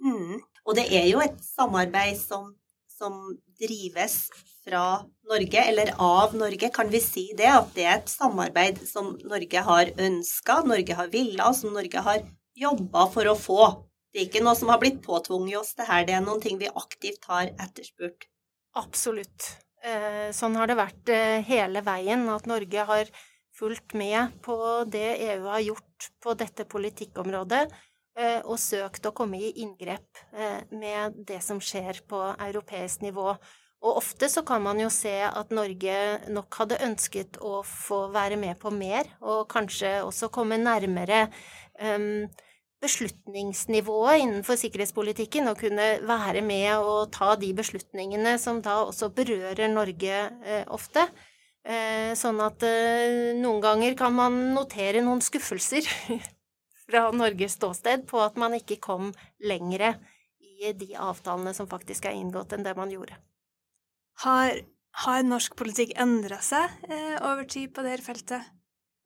Mm. 0.04 0.42
Og 0.66 0.76
det 0.78 0.88
er 0.94 1.08
jo 1.10 1.22
et 1.24 1.38
samarbeid 1.46 2.20
som, 2.20 2.52
som, 2.92 3.18
drives 3.62 4.26
fra 4.66 5.04
Norge, 5.30 5.62
eller 5.70 5.92
av 6.02 6.34
Norge, 6.38 6.72
kan 6.74 6.90
vi 6.90 7.00
si 7.02 7.28
det. 7.38 7.46
At 7.46 7.70
det 7.76 7.86
er 7.86 8.00
et 8.00 8.10
samarbeid 8.10 8.82
som 8.90 9.14
Norge 9.22 9.62
har 9.68 9.92
ønska, 10.02 10.60
Norge 10.66 10.98
har 10.98 11.12
villa, 11.14 11.52
som 11.54 11.76
Norge 11.78 12.02
har 12.02 12.24
jobba 12.62 13.08
for 13.14 13.30
å 13.32 13.38
få. 13.38 13.64
Det 14.12 14.22
er 14.22 14.28
ikke 14.28 14.44
noe 14.44 14.58
som 14.60 14.72
har 14.72 14.82
blitt 14.82 15.00
påtvunget 15.06 15.62
oss, 15.62 15.74
det 15.80 15.88
her. 15.88 16.06
Det 16.08 16.16
er 16.18 16.24
noen 16.26 16.42
ting 16.44 16.60
vi 16.60 16.70
aktivt 16.70 17.28
har 17.32 17.52
etterspurt. 17.52 18.28
Absolutt. 18.80 19.54
Eh, 19.82 20.30
sånn 20.36 20.58
har 20.60 20.70
det 20.70 20.78
vært 20.78 21.12
eh, 21.12 21.40
hele 21.48 21.82
veien, 21.86 22.28
at 22.30 22.50
Norge 22.50 22.84
har 22.88 23.08
fulgt 23.58 23.96
med 23.98 24.36
på 24.46 24.58
det 24.90 25.16
EU 25.32 25.48
har 25.50 25.64
gjort 25.64 26.12
på 26.24 26.36
dette 26.38 26.68
politikkområdet, 26.70 27.64
eh, 28.20 28.40
og 28.44 28.60
søkt 28.62 29.08
å 29.10 29.14
komme 29.16 29.40
i 29.42 29.52
inngrep 29.64 30.22
med 30.72 31.18
det 31.28 31.42
som 31.44 31.60
skjer 31.64 32.04
på 32.10 32.22
europeisk 32.38 33.04
nivå. 33.06 33.34
Og 33.82 33.98
ofte 33.98 34.30
så 34.30 34.44
kan 34.46 34.62
man 34.62 34.78
jo 34.78 34.92
se 34.94 35.16
at 35.26 35.54
Norge 35.56 35.96
nok 36.30 36.60
hadde 36.62 36.82
ønsket 36.86 37.40
å 37.42 37.64
få 37.66 38.04
være 38.14 38.38
med 38.38 38.60
på 38.62 38.70
mer, 38.76 39.10
og 39.26 39.48
kanskje 39.50 40.04
også 40.06 40.30
komme 40.34 40.60
nærmere 40.62 41.24
um, 41.82 42.28
beslutningsnivået 42.82 44.24
innenfor 44.24 44.58
sikkerhetspolitikken 44.58 45.50
og 45.52 45.60
kunne 45.62 45.88
være 46.08 46.42
med 46.46 46.82
og 46.82 47.12
ta 47.14 47.36
de 47.40 47.52
beslutningene 47.54 48.38
som 48.42 48.62
da 48.66 48.80
også 48.88 49.12
berører 49.14 49.70
Norge 49.70 50.18
eh, 50.46 50.66
ofte. 50.68 51.06
Eh, 51.62 52.14
sånn 52.18 52.42
at 52.42 52.64
eh, 52.66 53.32
noen 53.38 53.62
ganger 53.62 53.98
kan 53.98 54.16
man 54.18 54.40
notere 54.56 55.04
noen 55.06 55.22
skuffelser 55.22 55.86
fra 56.88 57.06
Norges 57.14 57.60
ståsted 57.60 58.08
på 58.10 58.22
at 58.24 58.40
man 58.42 58.58
ikke 58.58 58.82
kom 58.82 59.12
lengre 59.46 59.94
i 60.42 60.74
de 60.78 60.92
avtalene 60.98 61.54
som 61.58 61.70
faktisk 61.70 62.10
er 62.10 62.18
inngått, 62.18 62.54
enn 62.54 62.66
det 62.66 62.74
man 62.78 62.90
gjorde. 62.94 63.16
Har, 64.26 64.58
har 65.06 65.24
norsk 65.26 65.54
politikk 65.58 65.94
endra 66.02 66.42
seg 66.46 66.74
over 67.22 67.46
tid 67.50 67.72
på 67.74 67.86
dette 67.86 68.06
feltet? 68.06 68.52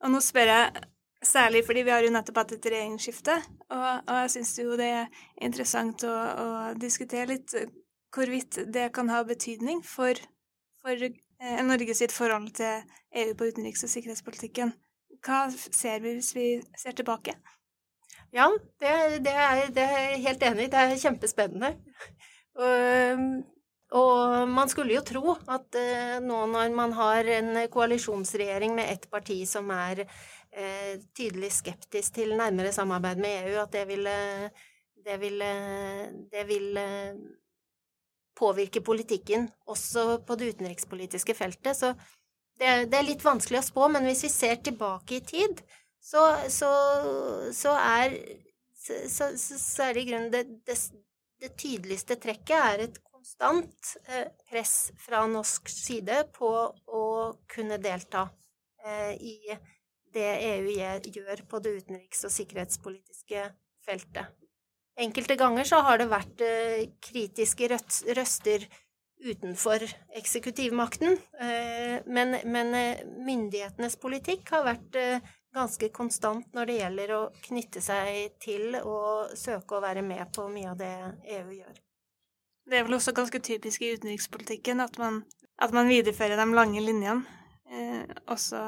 Og 0.04 0.12
nå 0.12 0.20
spør 0.24 0.52
jeg 0.52 0.88
Særlig 1.26 1.64
fordi 1.66 1.82
vi 1.88 1.94
har 1.94 2.06
jo 2.06 2.12
nettopp 2.14 2.44
hatt 2.44 2.52
et 2.54 2.68
regjeringsskifte, 2.70 3.36
og, 3.74 3.88
og 4.06 4.18
jeg 4.22 4.32
syns 4.36 4.52
jo 4.62 4.76
det 4.78 4.90
er 5.00 5.24
interessant 5.42 6.06
å, 6.06 6.14
å, 6.14 6.48
diskutere 6.78 7.32
litt 7.32 7.56
hvorvidt 8.14 8.60
det 8.74 8.92
kan 8.96 9.10
ha 9.10 9.24
betydning 9.26 9.82
for, 9.84 10.20
for 10.84 11.08
eh, 11.08 11.64
Norge 11.66 11.98
sitt 11.98 12.14
forhold 12.14 12.54
til 12.60 12.86
EU 13.24 13.34
på 13.40 13.50
utenriks- 13.50 13.84
og 13.88 13.92
sikkerhetspolitikken. 13.96 14.76
Hva 15.26 15.48
ser 15.56 16.04
vi 16.06 16.14
hvis 16.20 16.32
vi 16.38 16.48
ser 16.78 16.96
tilbake? 17.00 17.34
Ja, 18.36 18.52
det, 18.84 18.94
det, 19.26 19.34
er, 19.34 19.66
det 19.74 19.84
er 19.84 20.00
jeg 20.12 20.24
helt 20.28 20.46
enig 20.46 20.68
i. 20.68 20.72
Det 20.72 20.80
er 20.84 20.96
kjempespennende. 21.02 21.74
Og, 22.62 23.26
og 23.96 24.50
man 24.52 24.72
skulle 24.72 24.96
jo 24.96 25.04
tro 25.08 25.36
at 25.52 25.78
eh, 25.80 26.18
nå 26.24 26.46
når 26.54 26.76
man 26.76 26.94
har 26.96 27.28
en 27.40 27.52
koalisjonsregjering 27.72 28.76
med 28.78 28.92
ett 28.94 29.10
parti 29.12 29.42
som 29.50 29.72
er 29.74 30.06
tydelig 31.18 31.50
skeptisk 31.52 32.14
til 32.16 32.30
nærmere 32.40 32.72
samarbeid 32.72 33.20
med 33.20 33.50
EU, 33.50 33.58
at 33.60 33.74
det 33.76 33.82
vil, 33.90 34.08
det 35.04 35.18
ville, 35.20 35.50
det 36.32 36.46
ville 36.48 36.86
påvirke 38.36 38.82
politikken 38.82 39.50
også 39.68 40.22
på 40.28 40.38
det 40.40 40.54
utenrikspolitiske 40.56 41.36
feltet. 41.36 41.76
Så 41.78 41.94
det, 42.60 42.88
det, 42.92 43.00
er 43.00 43.08
litt 43.08 43.26
vanskelig 43.26 43.60
å 43.62 43.68
spå, 43.68 43.90
men 43.92 44.08
hvis 44.08 44.26
vi 44.28 44.32
ser 44.32 44.62
tilbake 44.64 45.20
i 45.20 45.26
tid, 45.28 45.64
så, 46.00 46.24
så, 46.52 46.72
så 47.56 47.74
er 47.82 48.16
så, 48.86 49.32
så, 49.38 49.88
er 49.88 49.96
det 49.96 50.04
i 50.04 50.10
grunnen 50.12 50.32
det, 50.34 50.44
det, 50.68 50.78
det, 51.42 51.52
tydeligste 51.58 52.20
trekket 52.22 52.58
er 52.60 52.84
et 52.86 53.00
konstant 53.04 53.96
eh, 54.06 54.28
press 54.50 54.92
fra 55.02 55.24
norsk 55.30 55.72
side 55.72 56.20
på 56.36 56.52
å 56.70 57.06
kunne 57.50 57.80
delta 57.82 58.28
eh, 58.86 59.16
i 59.18 59.58
det 60.16 60.32
EU 60.54 60.72
gjør 60.72 61.44
på 61.50 61.62
det 61.64 61.76
utenriks- 61.82 62.26
og 62.28 62.34
sikkerhetspolitiske 62.34 63.46
feltet. 63.86 64.34
Enkelte 64.96 65.36
ganger 65.36 65.68
så 65.68 65.82
har 65.84 66.00
det 66.00 66.08
vært 66.08 66.42
eh, 66.46 66.86
kritiske 67.04 67.68
røster 68.16 68.64
utenfor 69.26 69.84
eksekutivmakten, 70.16 71.18
eh, 71.44 71.98
men, 72.08 72.38
men, 72.48 72.72
eh, 72.80 73.02
myndighetenes 73.04 74.00
politikk 74.00 74.54
har 74.56 74.64
vært 74.70 75.00
ganske 75.56 75.90
konstant 75.96 76.48
når 76.56 76.70
det 76.70 76.78
gjelder 76.80 77.16
å 77.16 77.22
knytte 77.48 77.84
seg 77.84 78.38
til 78.44 78.76
og 78.82 79.36
søke 79.40 79.78
å 79.78 79.84
være 79.84 80.04
med 80.04 80.32
på 80.36 80.48
mye 80.52 80.72
av 80.72 80.80
det 80.80 80.94
EU 81.38 81.52
gjør. 81.60 81.82
Det 82.66 82.80
er 82.80 82.88
vel 82.88 82.98
også 82.98 83.14
ganske 83.16 83.40
typisk 83.46 83.84
i 83.86 83.94
utenrikspolitikken 83.94 84.82
at 84.84 84.98
man, 84.98 85.22
at 85.62 85.76
man 85.76 85.90
viderefører 85.92 86.40
de 86.40 86.48
lange 86.56 86.82
linjene, 86.82 87.24
eh, 87.70 88.04
også 88.32 88.64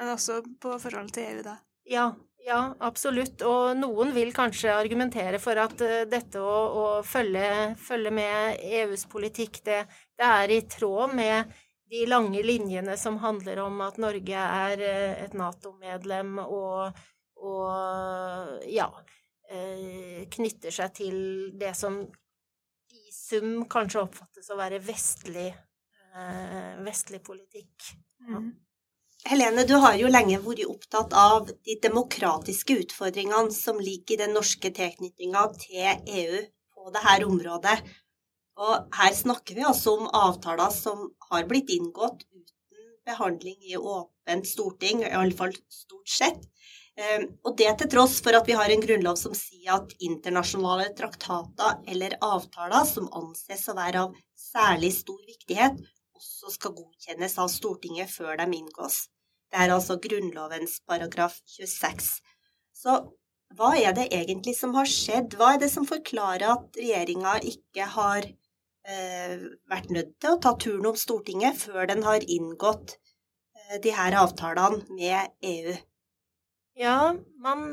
men 0.00 0.14
også 0.14 0.40
på 0.60 0.74
forholdet 0.80 1.18
til 1.18 1.26
EU, 1.28 1.40
da. 1.44 1.58
Ja, 1.90 2.06
ja, 2.46 2.60
absolutt. 2.80 3.42
Og 3.44 3.74
noen 3.76 4.14
vil 4.16 4.32
kanskje 4.36 4.72
argumentere 4.72 5.40
for 5.42 5.60
at 5.60 5.76
uh, 5.84 5.96
dette 6.08 6.40
å, 6.40 6.54
å 6.82 6.84
følge, 7.06 7.74
følge, 7.80 8.12
med 8.16 8.62
EUs 8.80 9.04
politikk, 9.12 9.60
det, 9.66 9.82
det, 10.16 10.28
er 10.28 10.54
i 10.54 10.62
tråd 10.70 11.16
med 11.18 11.52
de 11.90 12.04
lange 12.08 12.40
linjene 12.46 12.94
som 13.00 13.18
handler 13.20 13.60
om 13.64 13.80
at 13.84 13.98
Norge 14.00 14.46
er 14.64 14.84
uh, 14.86 15.20
et 15.26 15.36
Nato-medlem 15.36 16.38
og, 16.46 17.02
og 17.44 18.64
ja 18.70 18.88
uh, 18.88 20.20
knytter 20.32 20.72
seg 20.72 20.96
til 20.96 21.20
det 21.60 21.74
som 21.76 22.00
i 22.00 23.12
sum 23.12 23.66
kanskje 23.70 24.06
oppfattes 24.06 24.48
å 24.50 24.56
være 24.58 24.80
vestlig, 24.82 25.50
vestlig 26.82 27.20
politikk. 27.22 27.92
Mm. 28.26 28.50
Helene, 29.28 29.66
du 29.68 29.74
har 29.76 29.98
jo 30.00 30.08
lenge 30.08 30.38
vært 30.40 30.62
opptatt 30.70 31.12
av 31.12 31.50
de 31.50 31.74
demokratiske 31.84 32.78
utfordringene 32.86 33.52
som 33.52 33.80
ligger 33.80 34.16
i 34.16 34.20
den 34.22 34.32
norske 34.36 34.70
tilknytninga 34.72 35.42
til 35.60 36.14
EU 36.20 36.38
på 36.74 36.92
dette 36.94 37.26
området. 37.28 37.76
Og 38.60 38.96
her 38.96 39.12
snakker 39.16 39.58
vi 39.58 39.66
altså 39.66 39.98
om 39.98 40.08
avtaler 40.16 40.72
som 40.72 41.10
har 41.28 41.44
blitt 41.50 41.72
inngått 41.74 42.24
uten 42.32 42.96
behandling 43.08 43.60
i 43.68 43.76
åpent 43.76 44.48
storting, 44.48 45.04
iallfall 45.04 45.52
stort 45.68 46.08
sett. 46.08 46.48
Ehm, 47.00 47.28
og 47.44 47.56
det 47.60 47.70
til 47.80 47.92
tross 47.92 48.18
for 48.24 48.36
at 48.36 48.48
vi 48.48 48.56
har 48.56 48.72
en 48.72 48.82
grunnlov 48.82 49.20
som 49.20 49.36
sier 49.36 49.76
at 49.76 49.92
internasjonale 50.00 50.90
traktater 50.96 51.80
eller 51.92 52.16
avtaler 52.24 52.88
som 52.88 53.08
anses 53.20 53.68
å 53.68 53.76
være 53.76 54.08
av 54.08 54.16
særlig 54.36 54.94
stor 54.96 55.20
viktighet, 55.28 55.80
også 56.20 56.52
skal 56.56 56.76
godkjennes 56.76 57.38
av 57.40 57.48
Stortinget 57.52 58.12
før 58.12 58.36
de 58.40 58.46
inngås. 58.58 59.06
Det 59.50 59.58
er 59.64 59.72
altså 59.74 59.96
Grunnlovens 60.02 60.78
paragraf 60.86 61.40
26. 61.48 62.10
Så 62.76 62.96
hva 63.58 63.72
er 63.78 63.94
det 63.96 64.10
egentlig 64.14 64.54
som 64.58 64.76
har 64.76 64.88
skjedd? 64.88 65.34
Hva 65.38 65.54
er 65.54 65.62
det 65.64 65.70
som 65.72 65.88
forklarer 65.88 66.52
at 66.52 66.78
regjeringa 66.78 67.38
ikke 67.50 67.88
har 67.96 68.28
eh, 68.28 69.46
vært 69.72 69.90
nødt 69.96 70.12
til 70.22 70.36
å 70.36 70.40
ta 70.44 70.54
turen 70.60 70.92
om 70.92 70.98
Stortinget 70.98 71.58
før 71.58 71.88
den 71.90 72.04
har 72.06 72.22
inngått 72.22 72.94
eh, 72.94 73.80
de 73.82 73.94
her 73.96 74.18
avtalene 74.20 74.84
med 74.94 75.34
EU? 75.54 75.74
Ja, 76.78 76.98
man, 77.42 77.66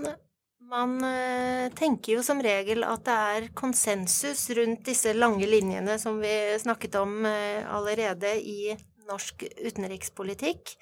man 0.68 0.98
eh, 1.04 1.70
tenker 1.78 2.18
jo 2.18 2.24
som 2.26 2.42
regel 2.44 2.84
at 2.88 3.06
det 3.08 3.16
er 3.32 3.48
konsensus 3.58 4.48
rundt 4.58 4.86
disse 4.88 5.14
lange 5.16 5.48
linjene 5.48 5.98
som 6.02 6.20
vi 6.22 6.34
snakket 6.60 6.98
om 7.00 7.26
eh, 7.28 7.64
allerede 7.72 8.34
i 8.42 8.76
norsk 9.08 9.48
utenrikspolitikk. 9.64 10.76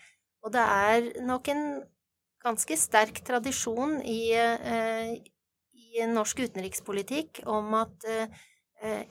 Og 0.45 0.53
det 0.53 0.61
er 0.61 1.09
nok 1.25 1.49
en 1.53 1.65
ganske 2.45 2.77
sterk 2.77 3.21
tradisjon 3.25 3.99
i, 4.01 4.33
eh, 4.37 5.15
i 5.73 6.05
norsk 6.09 6.45
utenrikspolitikk 6.47 7.45
om 7.49 7.73
at 7.79 8.09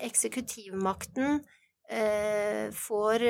eksekutivmakten 0.05 1.39
får 2.77 3.23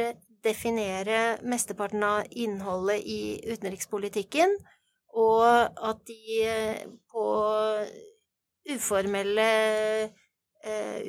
definere 0.44 1.38
mesteparten 1.46 2.02
av 2.04 2.26
innholdet 2.36 3.06
i 3.08 3.20
utenrikspolitikken, 3.54 4.52
og 5.14 5.46
at 5.88 6.00
de 6.08 6.44
på 7.10 7.24
uformelle 8.74 9.48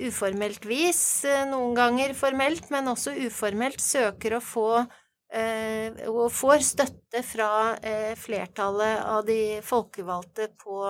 uformelt 0.06 0.66
vis, 0.68 1.24
noen 1.48 1.76
ganger 1.78 2.14
formelt, 2.18 2.70
men 2.74 2.90
også 2.92 3.14
uformelt, 3.26 3.80
søker 3.80 4.36
å 4.36 4.42
få 4.44 4.70
uh, 4.82 5.90
og 6.12 6.26
får 6.36 6.66
støtte 6.74 7.22
fra 7.26 7.52
uh, 7.80 8.14
flertallet 8.20 9.06
av 9.06 9.24
de 9.28 9.62
folkevalgte 9.66 10.50
på, 10.60 10.82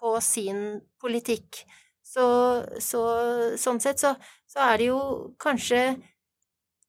på 0.00 0.14
sin 0.24 0.80
politikk. 1.00 1.62
Så, 2.10 2.26
så, 2.82 3.00
sånn 3.60 3.78
sett 3.82 4.02
så, 4.02 4.16
så, 4.50 4.64
er 4.64 4.80
det 4.80 4.88
jo 4.88 5.00
kanskje 5.38 5.94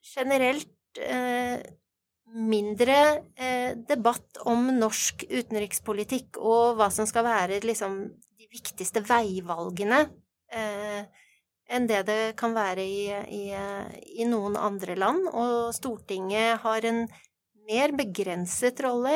generelt 0.01 0.97
eh, 0.97 1.61
mindre 2.31 2.97
eh, 3.35 3.73
debatt 3.87 4.39
om 4.47 4.69
norsk 4.77 5.25
utenrikspolitikk 5.29 6.39
og 6.39 6.77
hva 6.79 6.87
som 6.93 7.07
skal 7.09 7.25
være 7.27 7.59
liksom, 7.65 7.97
de 8.39 8.47
viktigste 8.51 9.03
veivalgene 9.05 10.05
eh, 10.53 11.03
enn 11.71 11.87
det 11.87 12.03
det 12.07 12.21
kan 12.39 12.55
være 12.55 12.83
i, 12.83 13.03
i, 13.11 13.43
i 14.19 14.27
noen 14.27 14.57
andre 14.59 14.97
land. 14.99 15.27
Og 15.31 15.71
Stortinget 15.75 16.59
har 16.65 16.87
en 16.87 17.05
mer 17.69 17.93
begrenset 17.95 18.81
rolle 18.83 19.15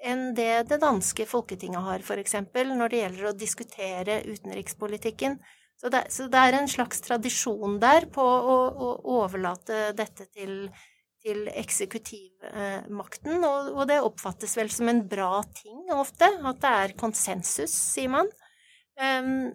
enn 0.00 0.30
det 0.36 0.52
det 0.70 0.80
danske 0.80 1.26
folketinget 1.28 1.84
har, 1.84 2.04
for 2.04 2.20
eksempel, 2.20 2.72
når 2.76 2.92
det 2.92 3.00
gjelder 3.02 3.30
å 3.30 3.36
diskutere 3.36 4.20
utenrikspolitikken. 4.28 5.36
Så 5.80 5.88
det, 5.92 6.06
så 6.12 6.26
det 6.28 6.40
er 6.40 6.58
en 6.58 6.68
slags 6.68 7.00
tradisjon 7.04 7.78
der 7.80 8.06
på 8.12 8.24
å, 8.24 8.56
å 8.68 8.88
overlate 9.20 9.90
dette 9.96 10.26
til, 10.28 10.68
til 11.20 11.48
eksekutivmakten, 11.52 13.44
og, 13.44 13.80
det 13.88 14.00
oppfattes 14.00 14.56
vel 14.56 14.70
som 14.72 14.88
en 14.88 15.02
bra 15.08 15.42
ting 15.56 15.90
ofte, 15.92 16.24
at 16.24 16.60
det 16.62 16.74
er 16.84 16.96
konsensus, 17.00 17.74
sier 17.94 18.12
man, 18.12 18.30
um, 18.96 19.50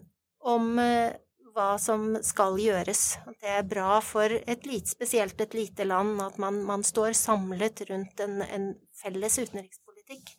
om 0.46 0.68
uh, 0.78 1.10
hva 1.56 1.76
som 1.82 2.18
skal 2.26 2.60
gjøres. 2.60 3.04
Det 3.40 3.52
er 3.58 3.68
bra 3.68 4.00
for 4.04 4.30
et 4.36 4.68
lite, 4.68 4.92
spesielt 4.92 5.40
et 5.42 5.56
lite 5.56 5.88
land, 5.88 6.20
at 6.22 6.38
man, 6.42 6.60
man 6.68 6.84
står 6.86 7.16
samlet 7.18 7.86
rundt 7.90 8.20
en, 8.26 8.42
en 8.44 8.68
felles 9.00 9.40
utenrikspolitikk. 9.40 10.36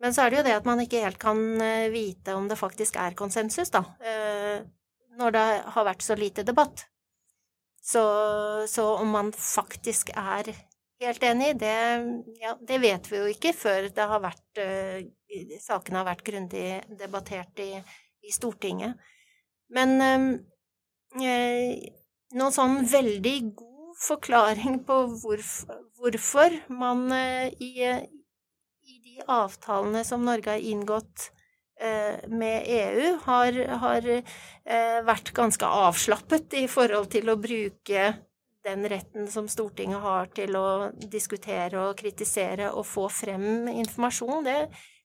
Men 0.00 0.14
så 0.16 0.24
er 0.24 0.32
det 0.32 0.40
jo 0.40 0.46
det 0.46 0.56
at 0.56 0.68
man 0.68 0.80
ikke 0.80 1.02
helt 1.04 1.20
kan 1.20 1.40
eh, 1.60 1.90
vite 1.92 2.32
om 2.32 2.46
det 2.48 2.56
faktisk 2.56 2.96
er 2.96 3.18
konsensus, 3.18 3.72
da, 3.74 3.82
eh, 4.00 4.62
når 5.20 5.34
det 5.34 5.48
har 5.74 5.86
vært 5.90 6.06
så 6.06 6.16
lite 6.16 6.46
debatt. 6.46 6.86
Så, 7.80 8.02
så 8.68 8.84
om 9.00 9.14
man 9.14 9.32
faktisk 9.32 10.12
er 10.12 10.52
helt 11.00 11.22
enig, 11.24 11.54
det, 11.60 11.76
ja, 12.42 12.52
det, 12.60 12.78
vet 12.82 13.08
vi 13.08 13.22
jo 13.22 13.30
ikke 13.32 13.54
før 13.56 13.88
det 13.94 14.06
har 14.12 14.20
vært, 14.22 14.60
uh, 14.60 15.56
sakene 15.62 16.02
har 16.02 16.10
vært 16.10 16.26
grundig 16.26 16.66
debattert 17.00 17.62
i, 17.64 17.72
i 18.20 18.34
Stortinget. 18.34 19.00
Men 19.72 19.96
uh, 20.04 20.28
noen 22.36 22.54
sånn 22.54 22.84
veldig 22.90 23.36
god 23.56 23.96
forklaring 24.00 24.80
på 24.86 25.02
hvorfor, 25.22 25.84
hvorfor 26.00 26.56
man 26.72 27.06
uh, 27.12 27.48
i, 27.60 27.74
de 29.10 29.24
avtalene 29.28 30.04
som 30.06 30.24
Norge 30.24 30.52
har 30.52 30.70
inngått 30.72 31.30
med 32.28 32.66
EU, 32.66 33.14
har, 33.24 33.60
har 33.84 34.08
eh, 34.10 34.98
vært 35.06 35.32
ganske 35.36 35.66
avslappet 35.66 36.58
i 36.60 36.66
forhold 36.70 37.08
til 37.14 37.32
å 37.32 37.38
bruke 37.40 38.10
den 38.64 38.84
retten 38.92 39.28
som 39.32 39.48
Stortinget 39.48 40.02
har 40.04 40.28
til 40.36 40.56
å 40.58 40.90
diskutere 41.00 41.80
og 41.88 41.98
kritisere 42.00 42.70
og 42.74 42.84
få 42.88 43.06
frem 43.12 43.68
informasjon. 43.72 44.44
Det, 44.44 44.56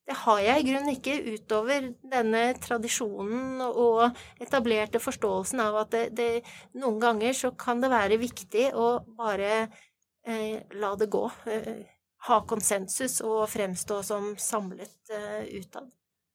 det 0.05 0.19
har 0.25 0.41
jeg 0.43 0.61
i 0.61 0.67
grunnen 0.69 0.93
ikke 0.97 1.15
utover 1.37 1.89
denne 2.11 2.43
tradisjonen 2.61 3.63
og 3.65 4.19
etablerte 4.43 5.01
forståelsen 5.03 5.63
av 5.63 5.79
at 5.85 5.95
det, 5.95 6.05
det, 6.19 6.29
noen 6.75 6.99
ganger 7.01 7.35
så 7.37 7.55
kan 7.57 7.83
det 7.83 7.93
være 7.93 8.19
viktig 8.21 8.69
å 8.75 8.89
bare 9.17 9.51
eh, 9.63 10.61
la 10.75 10.95
det 10.99 11.09
gå. 11.13 11.25
Eh, 11.47 11.85
ha 12.25 12.39
konsensus 12.49 13.19
og 13.21 13.43
fremstå 13.51 13.99
som 14.05 14.31
samlet 14.41 15.13
uh, 15.13 15.43
utad. 15.45 15.91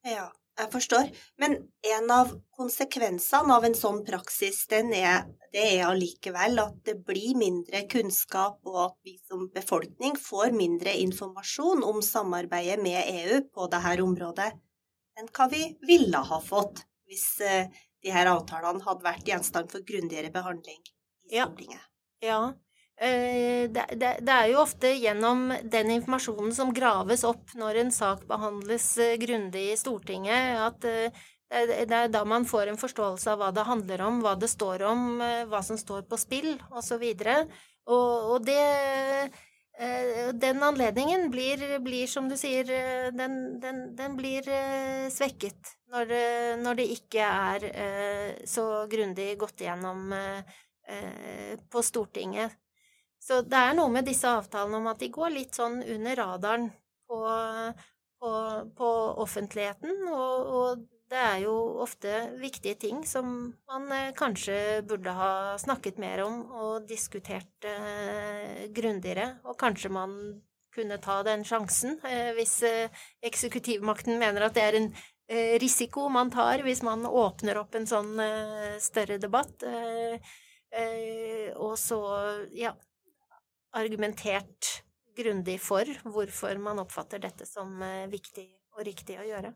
Ja, 0.07 0.31
jeg 0.61 0.71
forstår. 0.73 1.11
Men 1.41 1.57
en 1.97 2.11
av 2.15 2.33
konsekvensene 2.57 3.57
av 3.57 3.67
en 3.69 3.77
sånn 3.77 4.01
praksis, 4.07 4.63
er, 4.73 5.27
det 5.53 5.67
er 5.75 5.85
allikevel 5.89 6.61
at 6.63 6.81
det 6.87 6.97
blir 7.07 7.37
mindre 7.39 7.85
kunnskap, 7.91 8.61
og 8.69 8.81
at 8.87 8.97
vi 9.07 9.17
som 9.29 9.49
befolkning 9.55 10.17
får 10.21 10.57
mindre 10.57 10.95
informasjon 11.05 11.85
om 11.87 12.01
samarbeidet 12.05 12.81
med 12.83 13.03
EU 13.13 13.45
på 13.53 13.71
dette 13.73 14.01
området 14.05 14.51
enn 15.21 15.29
hva 15.37 15.47
vi 15.53 15.65
ville 15.85 16.21
ha 16.31 16.39
fått 16.41 16.85
hvis 17.11 17.27
uh, 17.45 17.67
de 18.01 18.13
her 18.15 18.31
avtalene 18.31 18.85
hadde 18.87 19.05
vært 19.05 19.29
gjenstand 19.29 19.73
for 19.73 19.85
grundigere 19.85 20.33
behandling 20.33 20.81
i 20.81 21.41
Stortinget. 21.41 21.83
Ja, 22.23 22.31
ja. 22.31 22.41
Eh, 23.01 23.71
det, 23.73 24.29
er 24.29 24.51
jo 24.51 24.59
ofte 24.61 24.91
gjennom 24.93 25.47
den 25.73 25.89
informasjonen 25.95 26.53
som 26.53 26.73
graves 26.77 27.23
opp 27.25 27.55
når 27.57 27.79
en 27.81 27.93
sak 27.97 28.27
behandles 28.29 28.91
eh, 29.01 29.15
grundig 29.23 29.71
i 29.73 29.79
Stortinget, 29.81 30.59
at 30.67 30.85
eh, 30.85 31.23
det 31.49 31.97
er 31.97 32.13
da 32.13 32.27
man 32.29 32.45
får 32.45 32.69
en 32.69 32.81
forståelse 32.81 33.33
av 33.33 33.41
hva 33.41 33.49
det 33.57 33.65
handler 33.65 34.05
om, 34.05 34.21
hva 34.21 34.35
det 34.37 34.53
står 34.53 34.85
om, 34.87 35.07
hva 35.49 35.63
som 35.65 35.81
står 35.81 36.05
på 36.13 36.19
spill, 36.21 36.53
osv. 36.71 37.07
Og, 37.89 38.35
og 38.37 38.45
det 38.47 38.61
Den 40.45 40.63
anledningen 40.63 41.31
blir, 41.33 41.65
blir 41.81 42.07
som 42.07 42.29
du 42.29 42.37
sier, 42.37 42.69
den, 43.17 43.59
den, 43.63 43.97
den 43.97 44.17
blir 44.19 44.45
svekket 45.11 45.73
når, 45.89 46.13
når, 46.61 46.79
det 46.79 46.89
ikke 47.01 47.25
er 47.25 47.67
så 48.45 48.85
grundig 48.93 49.33
gått 49.41 49.65
igjennom 49.65 50.13
på 51.73 51.83
Stortinget. 51.83 52.60
Så 53.21 53.43
det 53.45 53.59
er 53.59 53.75
noe 53.77 53.93
med 53.93 54.09
disse 54.09 54.29
avtalene 54.29 54.81
om 54.81 54.89
at 54.91 55.03
de 55.03 55.11
går 55.13 55.35
litt 55.35 55.57
sånn 55.59 55.83
under 55.85 56.17
radaren 56.17 56.71
på, 57.11 57.19
på, 58.21 58.31
på 58.79 58.89
offentligheten, 59.27 60.07
og, 60.09 60.55
og, 60.61 60.89
det 61.11 61.19
er 61.19 61.41
jo 61.43 61.53
ofte 61.83 62.11
viktige 62.39 62.77
ting 62.79 63.01
som 63.03 63.33
man 63.67 63.89
eh, 63.91 64.13
kanskje 64.15 64.79
burde 64.87 65.11
ha 65.11 65.57
snakket 65.59 65.97
mer 65.99 66.21
om 66.23 66.45
og 66.55 66.85
diskutert 66.87 67.67
eh, 67.67 68.69
grundigere, 68.71 69.25
og 69.43 69.59
kanskje 69.59 69.91
man 69.91 70.13
kunne 70.71 71.01
ta 71.03 71.17
den 71.27 71.43
sjansen 71.43 71.99
eh, 72.07 72.31
hvis 72.37 72.61
eh, 72.63 73.03
eksekutivmakten 73.27 74.21
mener 74.23 74.47
at 74.47 74.55
det 74.55 74.63
er 74.69 74.79
en 74.79 74.87
eh, 74.95 75.57
risiko 75.59 76.07
man 76.15 76.31
tar 76.31 76.63
hvis 76.63 76.85
man 76.87 77.03
åpner 77.09 77.59
opp 77.59 77.75
en 77.75 77.91
sånn 77.91 78.15
eh, 78.23 78.79
større 78.79 79.19
debatt. 79.19 79.67
og 81.59 81.75
så, 81.75 81.99
ja, 82.55 82.71
argumentert 83.77 84.83
grundig 85.17 85.59
for 85.63 85.89
hvorfor 86.05 86.59
man 86.63 86.81
oppfatter 86.83 87.23
dette 87.23 87.47
som 87.49 87.81
eh, 87.83 88.09
viktig 88.11 88.47
og 88.77 88.85
riktig 88.87 89.19
å 89.21 89.27
gjøre. 89.27 89.53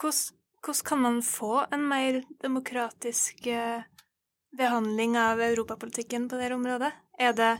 Hvordan, 0.00 0.40
hvordan 0.64 0.88
kan 0.88 1.02
man 1.04 1.22
få 1.26 1.54
en 1.74 1.86
mer 1.90 2.22
demokratisk 2.42 3.46
eh, 3.50 3.86
behandling 4.54 5.18
av 5.18 5.42
europapolitikken 5.44 6.28
på 6.30 6.40
dette 6.40 6.58
området? 6.58 6.92
Er 7.18 7.34
det 7.36 7.54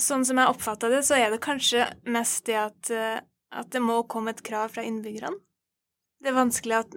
Sånn 0.00 0.22
som 0.22 0.38
jeg 0.38 0.52
oppfatta 0.52 0.86
det, 0.86 1.00
så 1.02 1.16
er 1.18 1.32
det 1.32 1.40
kanskje 1.42 1.82
mest 2.14 2.44
det 2.46 2.54
at, 2.60 2.90
eh, 2.94 3.18
at 3.50 3.72
det 3.74 3.80
må 3.82 3.96
komme 4.06 4.30
et 4.30 4.42
krav 4.46 4.70
fra 4.70 4.84
innbyggerne. 4.86 5.34
Det 6.22 6.30
er 6.30 6.36
vanskelig 6.36 6.76
at, 6.76 6.94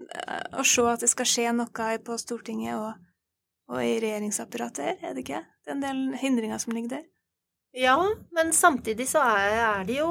å 0.60 0.66
se 0.68 0.86
at 0.92 1.02
det 1.02 1.10
skal 1.10 1.28
skje 1.32 1.48
noe 1.58 1.88
på 2.06 2.18
Stortinget 2.22 2.78
og, 2.78 3.02
og 3.74 3.82
i 3.82 3.98
regjeringsapparatet 4.04 4.86
her, 4.86 5.00
er 5.02 5.18
det 5.18 5.24
ikke? 5.26 5.42
Det 5.64 5.72
er 5.72 5.78
en 5.78 5.84
del 5.84 6.06
hindringer 6.20 6.60
som 6.62 6.76
ligger 6.76 6.98
der. 6.98 7.10
Ja, 7.74 7.98
men 8.32 8.54
samtidig 8.54 9.08
så 9.10 9.24
er, 9.26 9.82
det 9.88 9.96
jo 9.98 10.10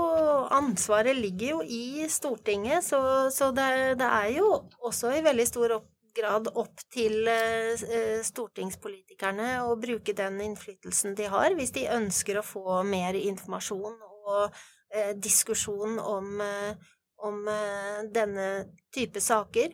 Ansvaret 0.50 1.14
ligger 1.14 1.50
jo 1.50 1.58
i 1.62 2.08
Stortinget, 2.10 2.82
så, 2.84 3.30
så 3.30 3.52
det, 3.54 3.98
det, 4.00 4.08
er 4.08 4.32
jo 4.40 4.48
også 4.82 5.12
i 5.14 5.22
veldig 5.22 5.46
stor 5.46 5.76
grad 6.16 6.50
opp 6.58 6.82
til 6.92 7.28
eh, 7.30 8.18
stortingspolitikerne 8.26 9.60
å 9.68 9.76
bruke 9.80 10.14
den 10.16 10.40
innflytelsen 10.42 11.14
de 11.16 11.30
har, 11.30 11.54
hvis 11.54 11.70
de 11.76 11.86
ønsker 11.94 12.40
å 12.40 12.44
få 12.46 12.82
mer 12.82 13.14
informasjon 13.20 13.94
og 14.10 14.58
eh, 14.90 15.14
diskusjon 15.14 16.00
om, 16.02 16.34
eh, 16.42 16.90
om 17.22 17.46
eh, 17.48 18.02
denne 18.10 18.48
type 18.94 19.22
saker. 19.22 19.70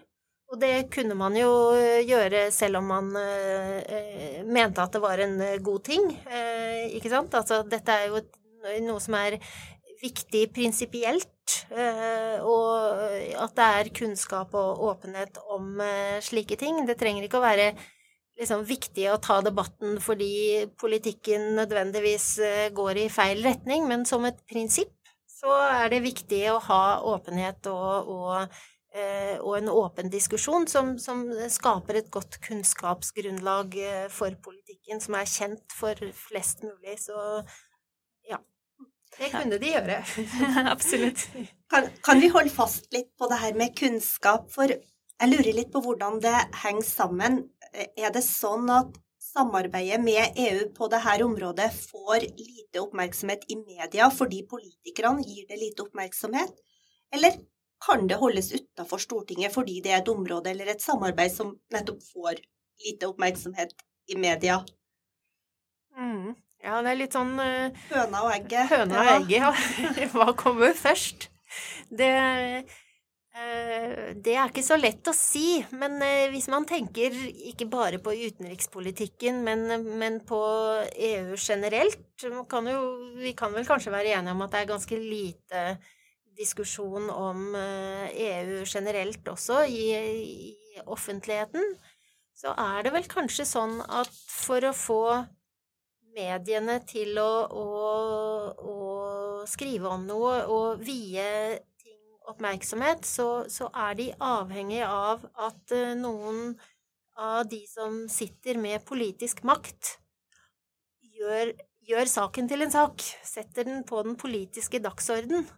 Og 0.48 0.56
det 0.62 0.88
kunne 0.92 1.16
man 1.18 1.34
jo 1.36 1.48
eh, 1.76 2.06
gjøre 2.08 2.46
selv 2.54 2.80
om 2.80 2.86
man 2.88 3.08
eh, 3.20 4.38
mente 4.48 4.80
at 4.80 4.94
det 4.94 5.02
var 5.04 5.20
en 5.20 5.36
eh, 5.44 5.58
god 5.64 5.82
ting, 5.84 6.06
eh, 6.24 6.86
ikke 6.96 7.12
sant? 7.12 7.34
Altså 7.36 7.60
dette 7.68 7.92
er 7.92 8.08
jo 8.08 8.22
noe 8.86 9.02
som 9.02 9.18
er 9.18 9.36
viktig 10.00 10.46
prinsipielt, 10.56 11.58
eh, 11.74 12.40
og 12.40 13.04
at 13.44 13.54
det 13.58 13.66
er 13.80 13.92
kunnskap 14.00 14.56
og 14.56 14.86
åpenhet 14.88 15.36
om 15.52 15.82
eh, 15.84 16.16
slike 16.24 16.56
ting. 16.60 16.80
Det 16.88 16.96
trenger 16.96 17.28
ikke 17.28 17.42
å 17.42 17.44
være 17.44 17.68
liksom 18.40 18.64
viktig 18.64 19.04
å 19.12 19.18
ta 19.20 19.42
debatten 19.44 19.98
fordi 20.00 20.64
politikken 20.80 21.50
nødvendigvis 21.58 22.30
går 22.72 23.04
i 23.04 23.08
feil 23.12 23.44
retning, 23.44 23.84
men 23.90 24.08
som 24.08 24.24
et 24.24 24.40
prinsipp 24.48 24.94
så 25.38 25.52
er 25.82 25.92
det 25.92 26.04
viktig 26.06 26.44
å 26.54 26.58
ha 26.70 26.82
åpenhet 27.12 27.66
og, 27.68 28.12
og 28.14 28.36
Eh, 28.38 28.77
og 29.42 29.56
en 29.58 29.70
åpen 29.72 30.10
diskusjon 30.12 30.66
som, 30.70 30.96
som, 31.02 31.24
skaper 31.52 32.00
et 32.00 32.10
godt 32.14 32.38
kunnskapsgrunnlag 32.44 33.76
eh, 33.80 34.04
for 34.12 34.34
politikken, 34.44 35.02
som 35.04 35.16
er 35.18 35.30
kjent 35.30 35.74
for 35.74 35.98
flest 36.16 36.62
mulig. 36.66 36.98
Så 37.02 37.16
ja. 38.28 38.40
Det 39.18 39.32
kunne 39.32 39.58
de 39.58 39.72
gjøre. 39.72 39.98
Absolutt. 40.74 41.26
Kan, 41.70 41.90
kan, 42.04 42.20
vi 42.22 42.30
holde 42.32 42.52
fast 42.52 42.90
litt 42.94 43.10
på 43.18 43.28
det 43.30 43.40
her 43.42 43.58
med 43.58 43.74
kunnskap? 43.78 44.48
For 44.54 44.70
jeg 44.70 45.32
lurer 45.32 45.56
litt 45.56 45.72
på 45.74 45.82
hvordan 45.82 46.20
det 46.22 46.36
henger 46.62 46.86
sammen. 46.86 47.42
Er 47.74 48.12
det 48.14 48.24
sånn 48.26 48.68
at 48.70 48.96
samarbeidet 49.28 49.98
med 50.00 50.38
EU 50.38 50.68
på 50.76 50.88
dette 50.92 51.18
området 51.24 51.68
får 51.74 52.28
lite 52.38 52.82
oppmerksomhet 52.82 53.44
i 53.52 53.58
media 53.60 54.08
fordi 54.14 54.44
politikerne 54.48 55.24
gir 55.26 55.48
det 55.50 55.60
lite 55.60 55.84
oppmerksomhet? 55.86 56.54
Eller 57.14 57.40
kan 57.86 58.08
det 58.10 58.18
holdes 58.18 58.50
utafor 58.54 59.02
Stortinget 59.02 59.54
fordi 59.54 59.78
det 59.84 59.92
er 59.94 60.02
et 60.02 60.10
område 60.12 60.50
eller 60.50 60.72
et 60.72 60.82
samarbeid 60.82 61.32
som 61.34 61.54
nettopp 61.74 62.02
får 62.10 62.42
lite 62.84 63.08
oppmerksomhet 63.10 63.74
i 64.12 64.18
media? 64.18 64.60
Mm. 65.98 66.34
Ja, 66.62 66.80
det 66.82 66.90
er 66.90 66.98
litt 66.98 67.14
sånn 67.14 67.36
uh, 67.38 67.86
Høna 67.92 68.26
og 68.26 68.34
egget. 68.34 68.66
Høna 68.72 69.02
og 69.02 69.10
egget, 69.14 69.40
ja. 69.44 70.06
Hva 70.14 70.32
kommer 70.38 70.74
først? 70.74 71.28
Det, 71.88 72.08
uh, 73.38 74.08
det 74.18 74.34
er 74.34 74.50
ikke 74.50 74.66
så 74.66 74.78
lett 74.78 75.10
å 75.10 75.14
si, 75.14 75.60
men 75.78 76.00
uh, 76.02 76.26
hvis 76.32 76.48
man 76.50 76.66
tenker 76.68 77.14
ikke 77.52 77.68
bare 77.70 78.02
på 78.02 78.14
utenrikspolitikken, 78.14 79.38
men, 79.46 79.68
men 80.00 80.18
på 80.26 80.40
EU 81.10 81.38
generelt, 81.38 82.02
kan 82.50 82.72
jo, 82.74 82.82
vi 83.22 83.34
kan 83.38 83.54
vel 83.54 83.66
kanskje 83.68 83.94
være 83.94 84.18
enige 84.18 84.34
om 84.34 84.44
at 84.46 84.54
det 84.56 84.64
er 84.64 84.72
ganske 84.74 84.98
lite 84.98 85.64
diskusjon 86.38 87.10
om 87.10 87.54
EU 87.58 88.62
generelt 88.62 89.26
også 89.28 89.64
i, 89.66 89.86
i 89.94 90.82
offentligheten, 90.86 91.74
så 92.38 92.52
er 92.54 92.86
det 92.86 92.94
vel 92.94 93.08
kanskje 93.10 93.46
sånn 93.48 93.80
at 93.82 94.12
for 94.30 94.62
å 94.68 94.74
få 94.76 95.02
mediene 96.18 96.78
til 96.88 97.18
å, 97.20 97.32
å, 97.50 97.66
å, 98.54 98.76
skrive 99.48 99.90
om 99.90 100.06
noe 100.08 100.34
og 100.50 100.82
vie 100.84 101.28
ting 101.82 102.00
oppmerksomhet, 102.30 103.06
så, 103.06 103.28
så, 103.50 103.70
er 103.74 103.98
de 103.98 104.10
avhengig 104.22 104.82
av 104.86 105.24
at 105.48 105.74
eh, 105.74 105.94
noen 105.98 106.52
av 107.18 107.46
de 107.50 107.62
som 107.66 108.04
sitter 108.12 108.60
med 108.60 108.84
politisk 108.86 109.42
makt, 109.48 109.96
gjør, 111.18 111.54
gjør 111.88 112.10
saken 112.12 112.50
til 112.50 112.62
en 112.66 112.74
sak. 112.74 113.02
Setter 113.26 113.66
den 113.66 113.82
på 113.86 114.04
den 114.06 114.14
politiske 114.20 114.78
dagsorden. 114.82 115.48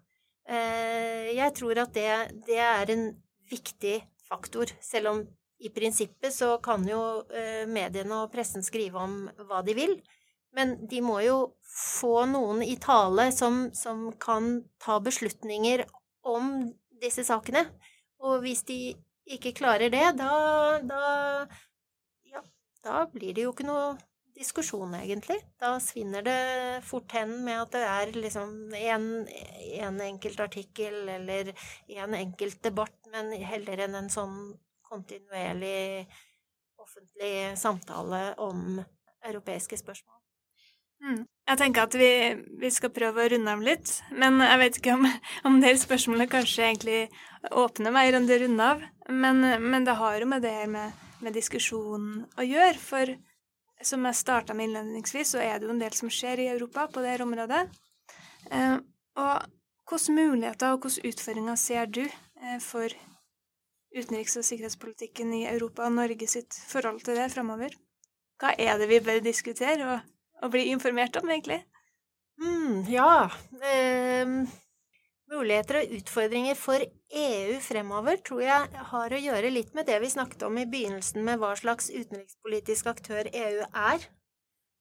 Eh, 0.51 1.31
jeg 1.37 1.55
tror 1.55 1.79
at 1.85 1.93
det, 1.95 2.09
det 2.47 2.59
er 2.59 2.91
en 2.91 3.05
viktig 3.51 4.01
faktor, 4.27 4.71
selv 4.83 5.13
om 5.13 5.21
i 5.61 5.69
prinsippet 5.71 6.33
så 6.33 6.55
kan 6.65 6.87
jo 6.89 7.01
eh, 7.37 7.67
mediene 7.69 8.23
og 8.23 8.33
pressen 8.33 8.65
skrive 8.65 8.99
om 8.99 9.17
hva 9.47 9.61
de 9.67 9.77
vil. 9.77 9.95
Men 10.57 10.75
de 10.91 11.03
må 11.05 11.21
jo 11.23 11.37
få 11.71 12.25
noen 12.27 12.65
i 12.67 12.75
tale 12.83 13.29
som, 13.35 13.69
som 13.77 14.09
kan 14.19 14.65
ta 14.83 14.99
beslutninger 15.03 15.85
om 16.27 16.73
disse 17.03 17.23
sakene. 17.29 17.67
Og 18.25 18.41
hvis 18.43 18.65
de 18.67 18.81
ikke 19.31 19.55
klarer 19.61 19.93
det, 19.93 20.07
da, 20.19 20.33
da 20.83 21.03
Ja, 22.31 22.43
da 22.83 23.05
blir 23.13 23.37
det 23.37 23.45
jo 23.47 23.53
ikke 23.55 23.69
noe 23.69 23.93
diskusjon, 24.41 24.95
egentlig. 24.97 25.39
Da 25.61 25.75
svinner 25.83 26.25
det 26.25 26.41
fort 26.89 27.13
hen 27.17 27.37
med 27.45 27.61
at 27.61 27.75
det 27.77 27.85
er 27.87 28.15
liksom 28.17 28.75
en, 28.77 29.07
en 29.85 30.01
enkelt 30.07 30.41
artikkel 30.41 31.13
eller 31.17 31.53
en 32.01 32.17
enkelt 32.17 32.63
debatt, 32.65 32.97
men 33.13 33.33
heller 33.45 33.85
enn 33.87 33.99
en 34.01 34.11
sånn 34.13 34.39
kontinuerlig 34.91 36.09
offentlig 36.81 37.59
samtale 37.61 38.33
om 38.43 38.81
europeiske 39.27 39.79
spørsmål. 39.79 40.17
Mm. 41.01 41.25
Jeg 41.49 41.59
tenker 41.59 41.87
at 41.87 41.95
vi, 41.97 42.11
vi, 42.61 42.71
skal 42.73 42.93
prøve 42.93 43.25
å 43.25 43.31
runde 43.33 43.53
av 43.53 43.63
litt, 43.65 43.93
men 44.13 44.41
jeg 44.45 44.61
vet 44.61 44.81
ikke 44.81 44.97
om, 44.99 45.07
om 45.49 45.57
det 45.63 45.73
spørsmålet 45.81 46.33
kanskje 46.33 46.67
egentlig 46.67 47.01
åpner 47.57 47.95
mer 47.95 48.17
enn 48.19 48.29
det 48.29 48.41
runder 48.43 48.75
av. 48.75 48.85
Men, 49.09 49.41
men, 49.65 49.87
det 49.89 49.97
har 49.99 50.21
jo 50.21 50.29
med 50.31 50.45
det 50.45 50.53
her 50.55 50.69
med, 50.71 51.07
med 51.25 51.35
diskusjonen 51.35 52.27
å 52.39 52.47
gjøre. 52.47 52.77
For 52.79 53.15
som 53.83 54.05
jeg 54.05 54.19
starta 54.19 54.55
med 54.55 54.69
innledningsvis, 54.69 55.35
så 55.35 55.43
er 55.45 55.59
det 55.59 55.69
jo 55.69 55.75
en 55.75 55.83
del 55.83 55.95
som 55.97 56.13
skjer 56.13 56.43
i 56.43 56.51
Europa 56.53 56.87
på 56.93 57.05
dette 57.05 57.25
området. 57.25 57.63
Eh, 58.51 58.77
og 59.21 59.49
hvilke 59.91 60.17
muligheter 60.17 60.75
og 60.75 60.85
hvilke 60.87 61.13
utfordringer 61.13 61.61
ser 61.61 61.91
du 61.91 62.05
eh, 62.05 62.59
for 62.63 62.93
utenriks- 63.97 64.39
og 64.39 64.47
sikkerhetspolitikken 64.47 65.33
i 65.35 65.47
Europa 65.51 65.89
og 65.89 65.97
Norge 65.97 66.29
sitt 66.31 66.61
forhold 66.71 67.03
til 67.07 67.19
det 67.19 67.31
framover? 67.35 67.75
Hva 68.41 68.55
er 68.57 68.79
det 68.81 68.89
vi 68.89 69.03
bør 69.05 69.21
diskutere? 69.25 69.85
og 69.97 70.09
og 70.43 70.55
bli 70.55 70.67
informert 70.73 71.17
om, 71.21 71.31
egentlig? 71.31 71.61
Mm, 72.41 72.85
ja. 72.89 73.29
Eh, 73.61 74.29
muligheter 75.31 75.81
og 75.81 75.95
utfordringer 75.99 76.59
for 76.59 76.83
EU 76.83 77.59
fremover 77.65 78.21
tror 78.27 78.43
jeg 78.45 78.85
har 78.93 79.15
å 79.15 79.21
gjøre 79.25 79.53
litt 79.53 79.73
med 79.77 79.89
det 79.91 79.99
vi 80.03 80.11
snakket 80.13 80.45
om 80.47 80.59
i 80.61 80.67
begynnelsen, 80.71 81.23
med 81.27 81.41
hva 81.43 81.55
slags 81.59 81.91
utenrikspolitisk 81.91 82.91
aktør 82.93 83.31
EU 83.31 83.67
er, 83.67 84.07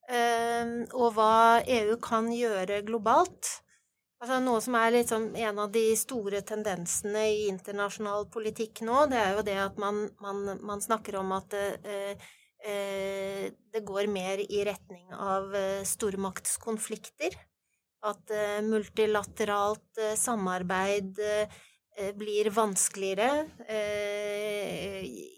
eh, 0.10 0.76
og 0.94 1.16
hva 1.18 1.62
EU 1.66 1.98
kan 2.04 2.32
gjøre 2.34 2.82
globalt. 2.88 3.60
Altså 4.20 4.42
Noe 4.44 4.60
som 4.60 4.76
er 4.76 4.98
liksom 4.98 5.30
en 5.40 5.62
av 5.64 5.70
de 5.72 5.86
store 5.96 6.42
tendensene 6.44 7.22
i 7.32 7.46
internasjonal 7.48 8.28
politikk 8.34 8.84
nå, 8.84 9.06
det 9.12 9.22
er 9.22 9.38
jo 9.38 9.46
det 9.48 9.56
at 9.64 9.80
man, 9.80 10.10
man, 10.20 10.58
man 10.60 10.84
snakker 10.84 11.22
om 11.22 11.32
at 11.38 11.56
eh, 11.56 12.30
Eh, 12.60 13.52
det 13.72 13.86
går 13.88 14.10
mer 14.12 14.42
i 14.44 14.64
retning 14.68 15.14
av 15.16 15.54
eh, 15.56 15.84
stormaktskonflikter. 15.88 17.38
At 18.08 18.32
eh, 18.32 18.60
multilateralt 18.64 20.04
samarbeid 20.18 21.20
blir 22.16 22.48
vanskeligere. 22.56 23.42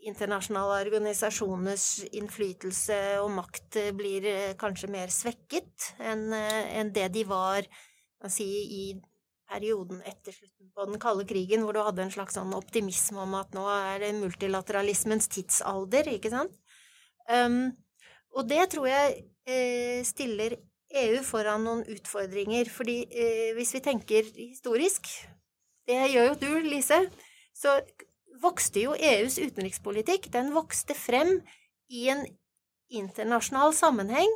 Internasjonale 0.05 0.75
organisasjoners 0.83 1.85
innflytelse 2.13 2.99
og 3.23 3.31
makt 3.33 3.79
blir 3.97 4.27
kanskje 4.61 4.91
mer 4.93 5.09
svekket 5.09 5.87
enn 6.05 6.93
det 6.93 7.07
de 7.15 7.23
var 7.25 7.65
si, 8.29 8.45
i 8.45 8.83
perioden 9.51 10.01
etter 10.07 10.35
slutten 10.35 10.71
på 10.75 10.87
den 10.87 11.01
kalde 11.01 11.25
krigen, 11.27 11.65
hvor 11.65 11.75
du 11.75 11.81
hadde 11.83 12.05
en 12.05 12.13
slags 12.13 12.37
sånn 12.37 12.53
optimisme 12.55 13.21
om 13.25 13.35
at 13.39 13.53
nå 13.55 13.65
er 13.73 14.03
det 14.05 14.13
multilateralismens 14.19 15.29
tidsalder, 15.31 16.07
ikke 16.15 16.31
sant? 16.33 16.55
Um, 17.27 17.71
og 18.37 18.47
det 18.49 18.63
tror 18.71 18.87
jeg 18.89 19.17
eh, 19.45 20.01
stiller 20.07 20.55
EU 20.91 21.21
foran 21.23 21.63
noen 21.65 21.83
utfordringer, 21.91 22.69
fordi 22.71 23.03
eh, 23.07 23.51
hvis 23.55 23.75
vi 23.77 23.83
tenker 23.85 24.27
historisk, 24.35 25.07
det 25.87 25.99
gjør 26.11 26.31
jo 26.31 26.39
du, 26.41 26.51
Lise, 26.65 26.99
så 27.55 27.79
vokste 28.41 28.83
jo 28.85 28.95
EUs 28.95 29.37
utenrikspolitikk, 29.41 30.29
den 30.33 30.51
vokste 30.55 30.95
frem 30.97 31.39
i 31.91 32.07
en 32.11 32.25
internasjonal 32.91 33.75
sammenheng 33.75 34.31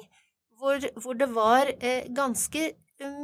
hvor, 0.59 0.79
hvor 1.01 1.17
det 1.19 1.27
var 1.35 1.71
eh, 1.75 2.07
ganske 2.15 2.71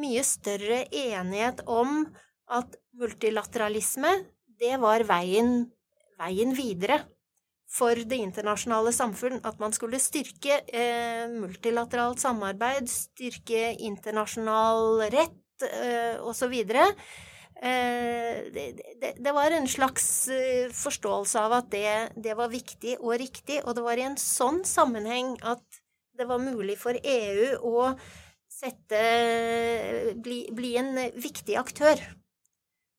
mye 0.02 0.24
større 0.28 0.84
enighet 0.92 1.64
om 1.70 2.04
at 2.52 2.76
multilateralisme, 3.00 4.12
det 4.60 4.76
var 4.82 5.06
veien, 5.08 5.70
veien 6.20 6.52
videre 6.58 7.00
for 7.72 7.96
det 7.96 8.20
internasjonale 8.20 8.92
samfunn 8.96 9.40
at 9.48 9.60
man 9.62 9.74
skulle 9.76 10.00
styrke 10.02 10.60
eh, 10.68 11.28
multilateralt 11.32 12.20
samarbeid, 12.20 12.90
styrke 12.92 13.72
internasjonal 13.80 15.06
rett 15.14 15.68
eh, 15.68 16.18
osv. 16.20 16.58
Eh, 17.62 18.42
det, 18.52 18.66
det, 19.00 19.14
det, 19.18 19.36
var 19.38 19.56
en 19.56 19.70
slags 19.72 20.28
eh, 20.34 20.68
forståelse 20.76 21.46
av 21.46 21.56
at 21.62 21.70
det, 21.72 21.94
det, 22.20 22.36
var 22.36 22.52
viktig 22.52 22.98
og 23.00 23.16
riktig, 23.22 23.62
og 23.64 23.78
det 23.78 23.86
var 23.86 24.02
i 24.02 24.08
en 24.10 24.20
sånn 24.20 24.66
sammenheng 24.68 25.38
at 25.40 25.64
det 26.20 26.28
var 26.28 26.44
mulig 26.44 26.76
for 26.82 26.98
EU 26.98 27.56
å 27.64 27.94
sette, 28.52 29.00
bli, 30.22 30.44
bli 30.54 30.76
en 30.78 30.92
viktig 31.16 31.56
aktør. 31.58 32.04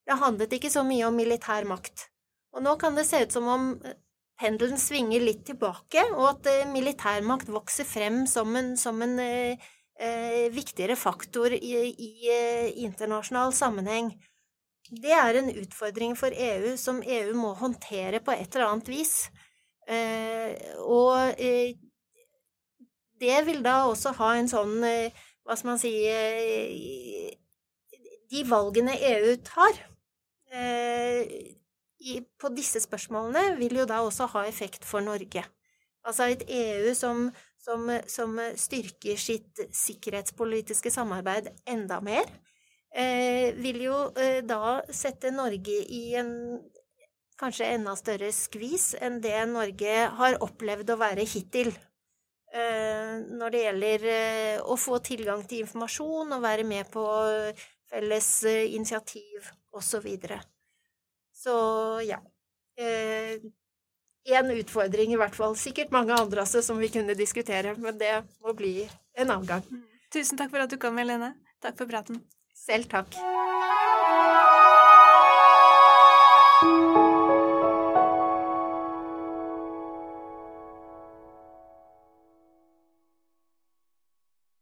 Det 0.02 0.16
handlet 0.18 0.56
ikke 0.56 0.72
så 0.72 0.82
mye 0.86 1.04
om 1.06 1.14
militær 1.20 1.68
makt. 1.68 2.08
Og 2.56 2.64
nå 2.64 2.72
kan 2.80 2.96
det 2.96 3.04
se 3.08 3.20
ut 3.22 3.36
som 3.36 3.46
om 3.48 3.68
pendelen 4.42 4.80
svinger 4.80 5.22
litt 5.22 5.44
tilbake, 5.46 6.02
og 6.16 6.26
at 6.34 6.50
eh, 6.50 6.66
militærmakt 6.70 7.50
vokser 7.52 7.86
frem 7.86 8.24
som 8.30 8.50
en, 8.58 8.74
som 8.80 8.98
en 9.04 9.14
eh, 9.22 9.70
eh, 10.02 10.48
viktigere 10.52 10.96
faktor 10.98 11.54
i, 11.54 11.72
i 11.90 12.10
eh, 12.30 12.72
internasjonal 12.84 13.54
sammenheng. 13.56 14.12
Det 14.92 15.14
er 15.14 15.38
en 15.38 15.50
utfordring 15.54 16.16
for 16.18 16.34
EU 16.34 16.74
som 16.76 17.00
EU 17.06 17.32
må 17.38 17.54
håndtere 17.56 18.20
på 18.20 18.34
et 18.34 18.50
eller 18.52 18.68
annet 18.72 18.90
vis. 18.92 19.14
Eh, 19.88 20.52
og 20.82 21.38
eh, 21.40 21.78
det 23.22 23.38
vil 23.46 23.62
da 23.64 23.84
også 23.86 24.12
ha 24.18 24.32
en 24.34 24.48
sånn 24.50 24.76
Hva 24.82 25.54
skal 25.58 25.68
man 25.72 25.78
si 25.78 25.90
De 28.30 28.42
valgene 28.46 28.94
EU 28.94 29.34
tar 29.46 29.78
på 32.40 32.50
disse 32.56 32.82
spørsmålene 32.82 33.56
vil 33.60 33.82
jo 33.82 33.88
da 33.88 34.02
også 34.02 34.28
ha 34.34 34.46
effekt 34.48 34.86
for 34.88 35.04
Norge. 35.04 35.44
Altså 36.02 36.28
et 36.32 36.42
EU 36.50 36.94
som, 36.98 37.28
som, 37.62 37.86
som 38.10 38.38
styrker 38.58 39.20
sitt 39.20 39.62
sikkerhetspolitiske 39.76 40.90
samarbeid 40.90 41.52
enda 41.70 42.00
mer, 42.02 42.26
eh, 42.90 43.54
vil 43.58 43.84
jo 43.86 43.98
eh, 44.18 44.40
da 44.42 44.80
sette 44.90 45.30
Norge 45.34 45.78
i 45.86 46.04
en 46.18 46.32
kanskje 47.42 47.70
enda 47.76 47.94
større 47.98 48.30
skvis 48.34 48.92
enn 49.02 49.20
det 49.22 49.38
Norge 49.50 49.94
har 50.18 50.38
opplevd 50.44 50.92
å 50.94 51.00
være 51.00 51.26
hittil. 51.26 51.72
Eh, 52.52 53.14
når 53.32 53.54
det 53.54 53.60
gjelder 53.62 54.02
eh, 54.12 54.56
å 54.60 54.76
få 54.76 54.98
tilgang 55.04 55.40
til 55.48 55.64
informasjon 55.64 56.34
og 56.36 56.42
være 56.44 56.66
med 56.68 56.90
på 56.92 57.04
felles 57.88 58.28
eh, 58.48 58.74
initiativ 58.76 59.48
osv. 59.72 60.10
Så 61.42 61.54
ja. 62.06 62.20
Én 62.78 64.50
eh, 64.50 64.58
utfordring 64.62 65.12
i 65.12 65.18
hvert 65.18 65.34
fall. 65.36 65.56
Sikkert 65.58 65.94
mange 65.94 66.14
andre 66.14 66.44
også 66.44 66.62
som 66.62 66.78
vi 66.78 66.90
kunne 66.92 67.18
diskutere, 67.18 67.74
men 67.78 67.98
det 67.98 68.14
må 68.44 68.54
bli 68.58 68.76
en 69.18 69.28
annen 69.28 69.48
gang. 69.48 69.66
Tusen 70.12 70.38
takk 70.38 70.52
for 70.54 70.62
at 70.62 70.70
du 70.70 70.78
kom, 70.80 71.00
Helene. 71.00 71.34
Takk 71.62 71.78
for 71.80 71.90
praten. 71.90 72.22
Selv 72.54 72.90
takk. 72.92 73.16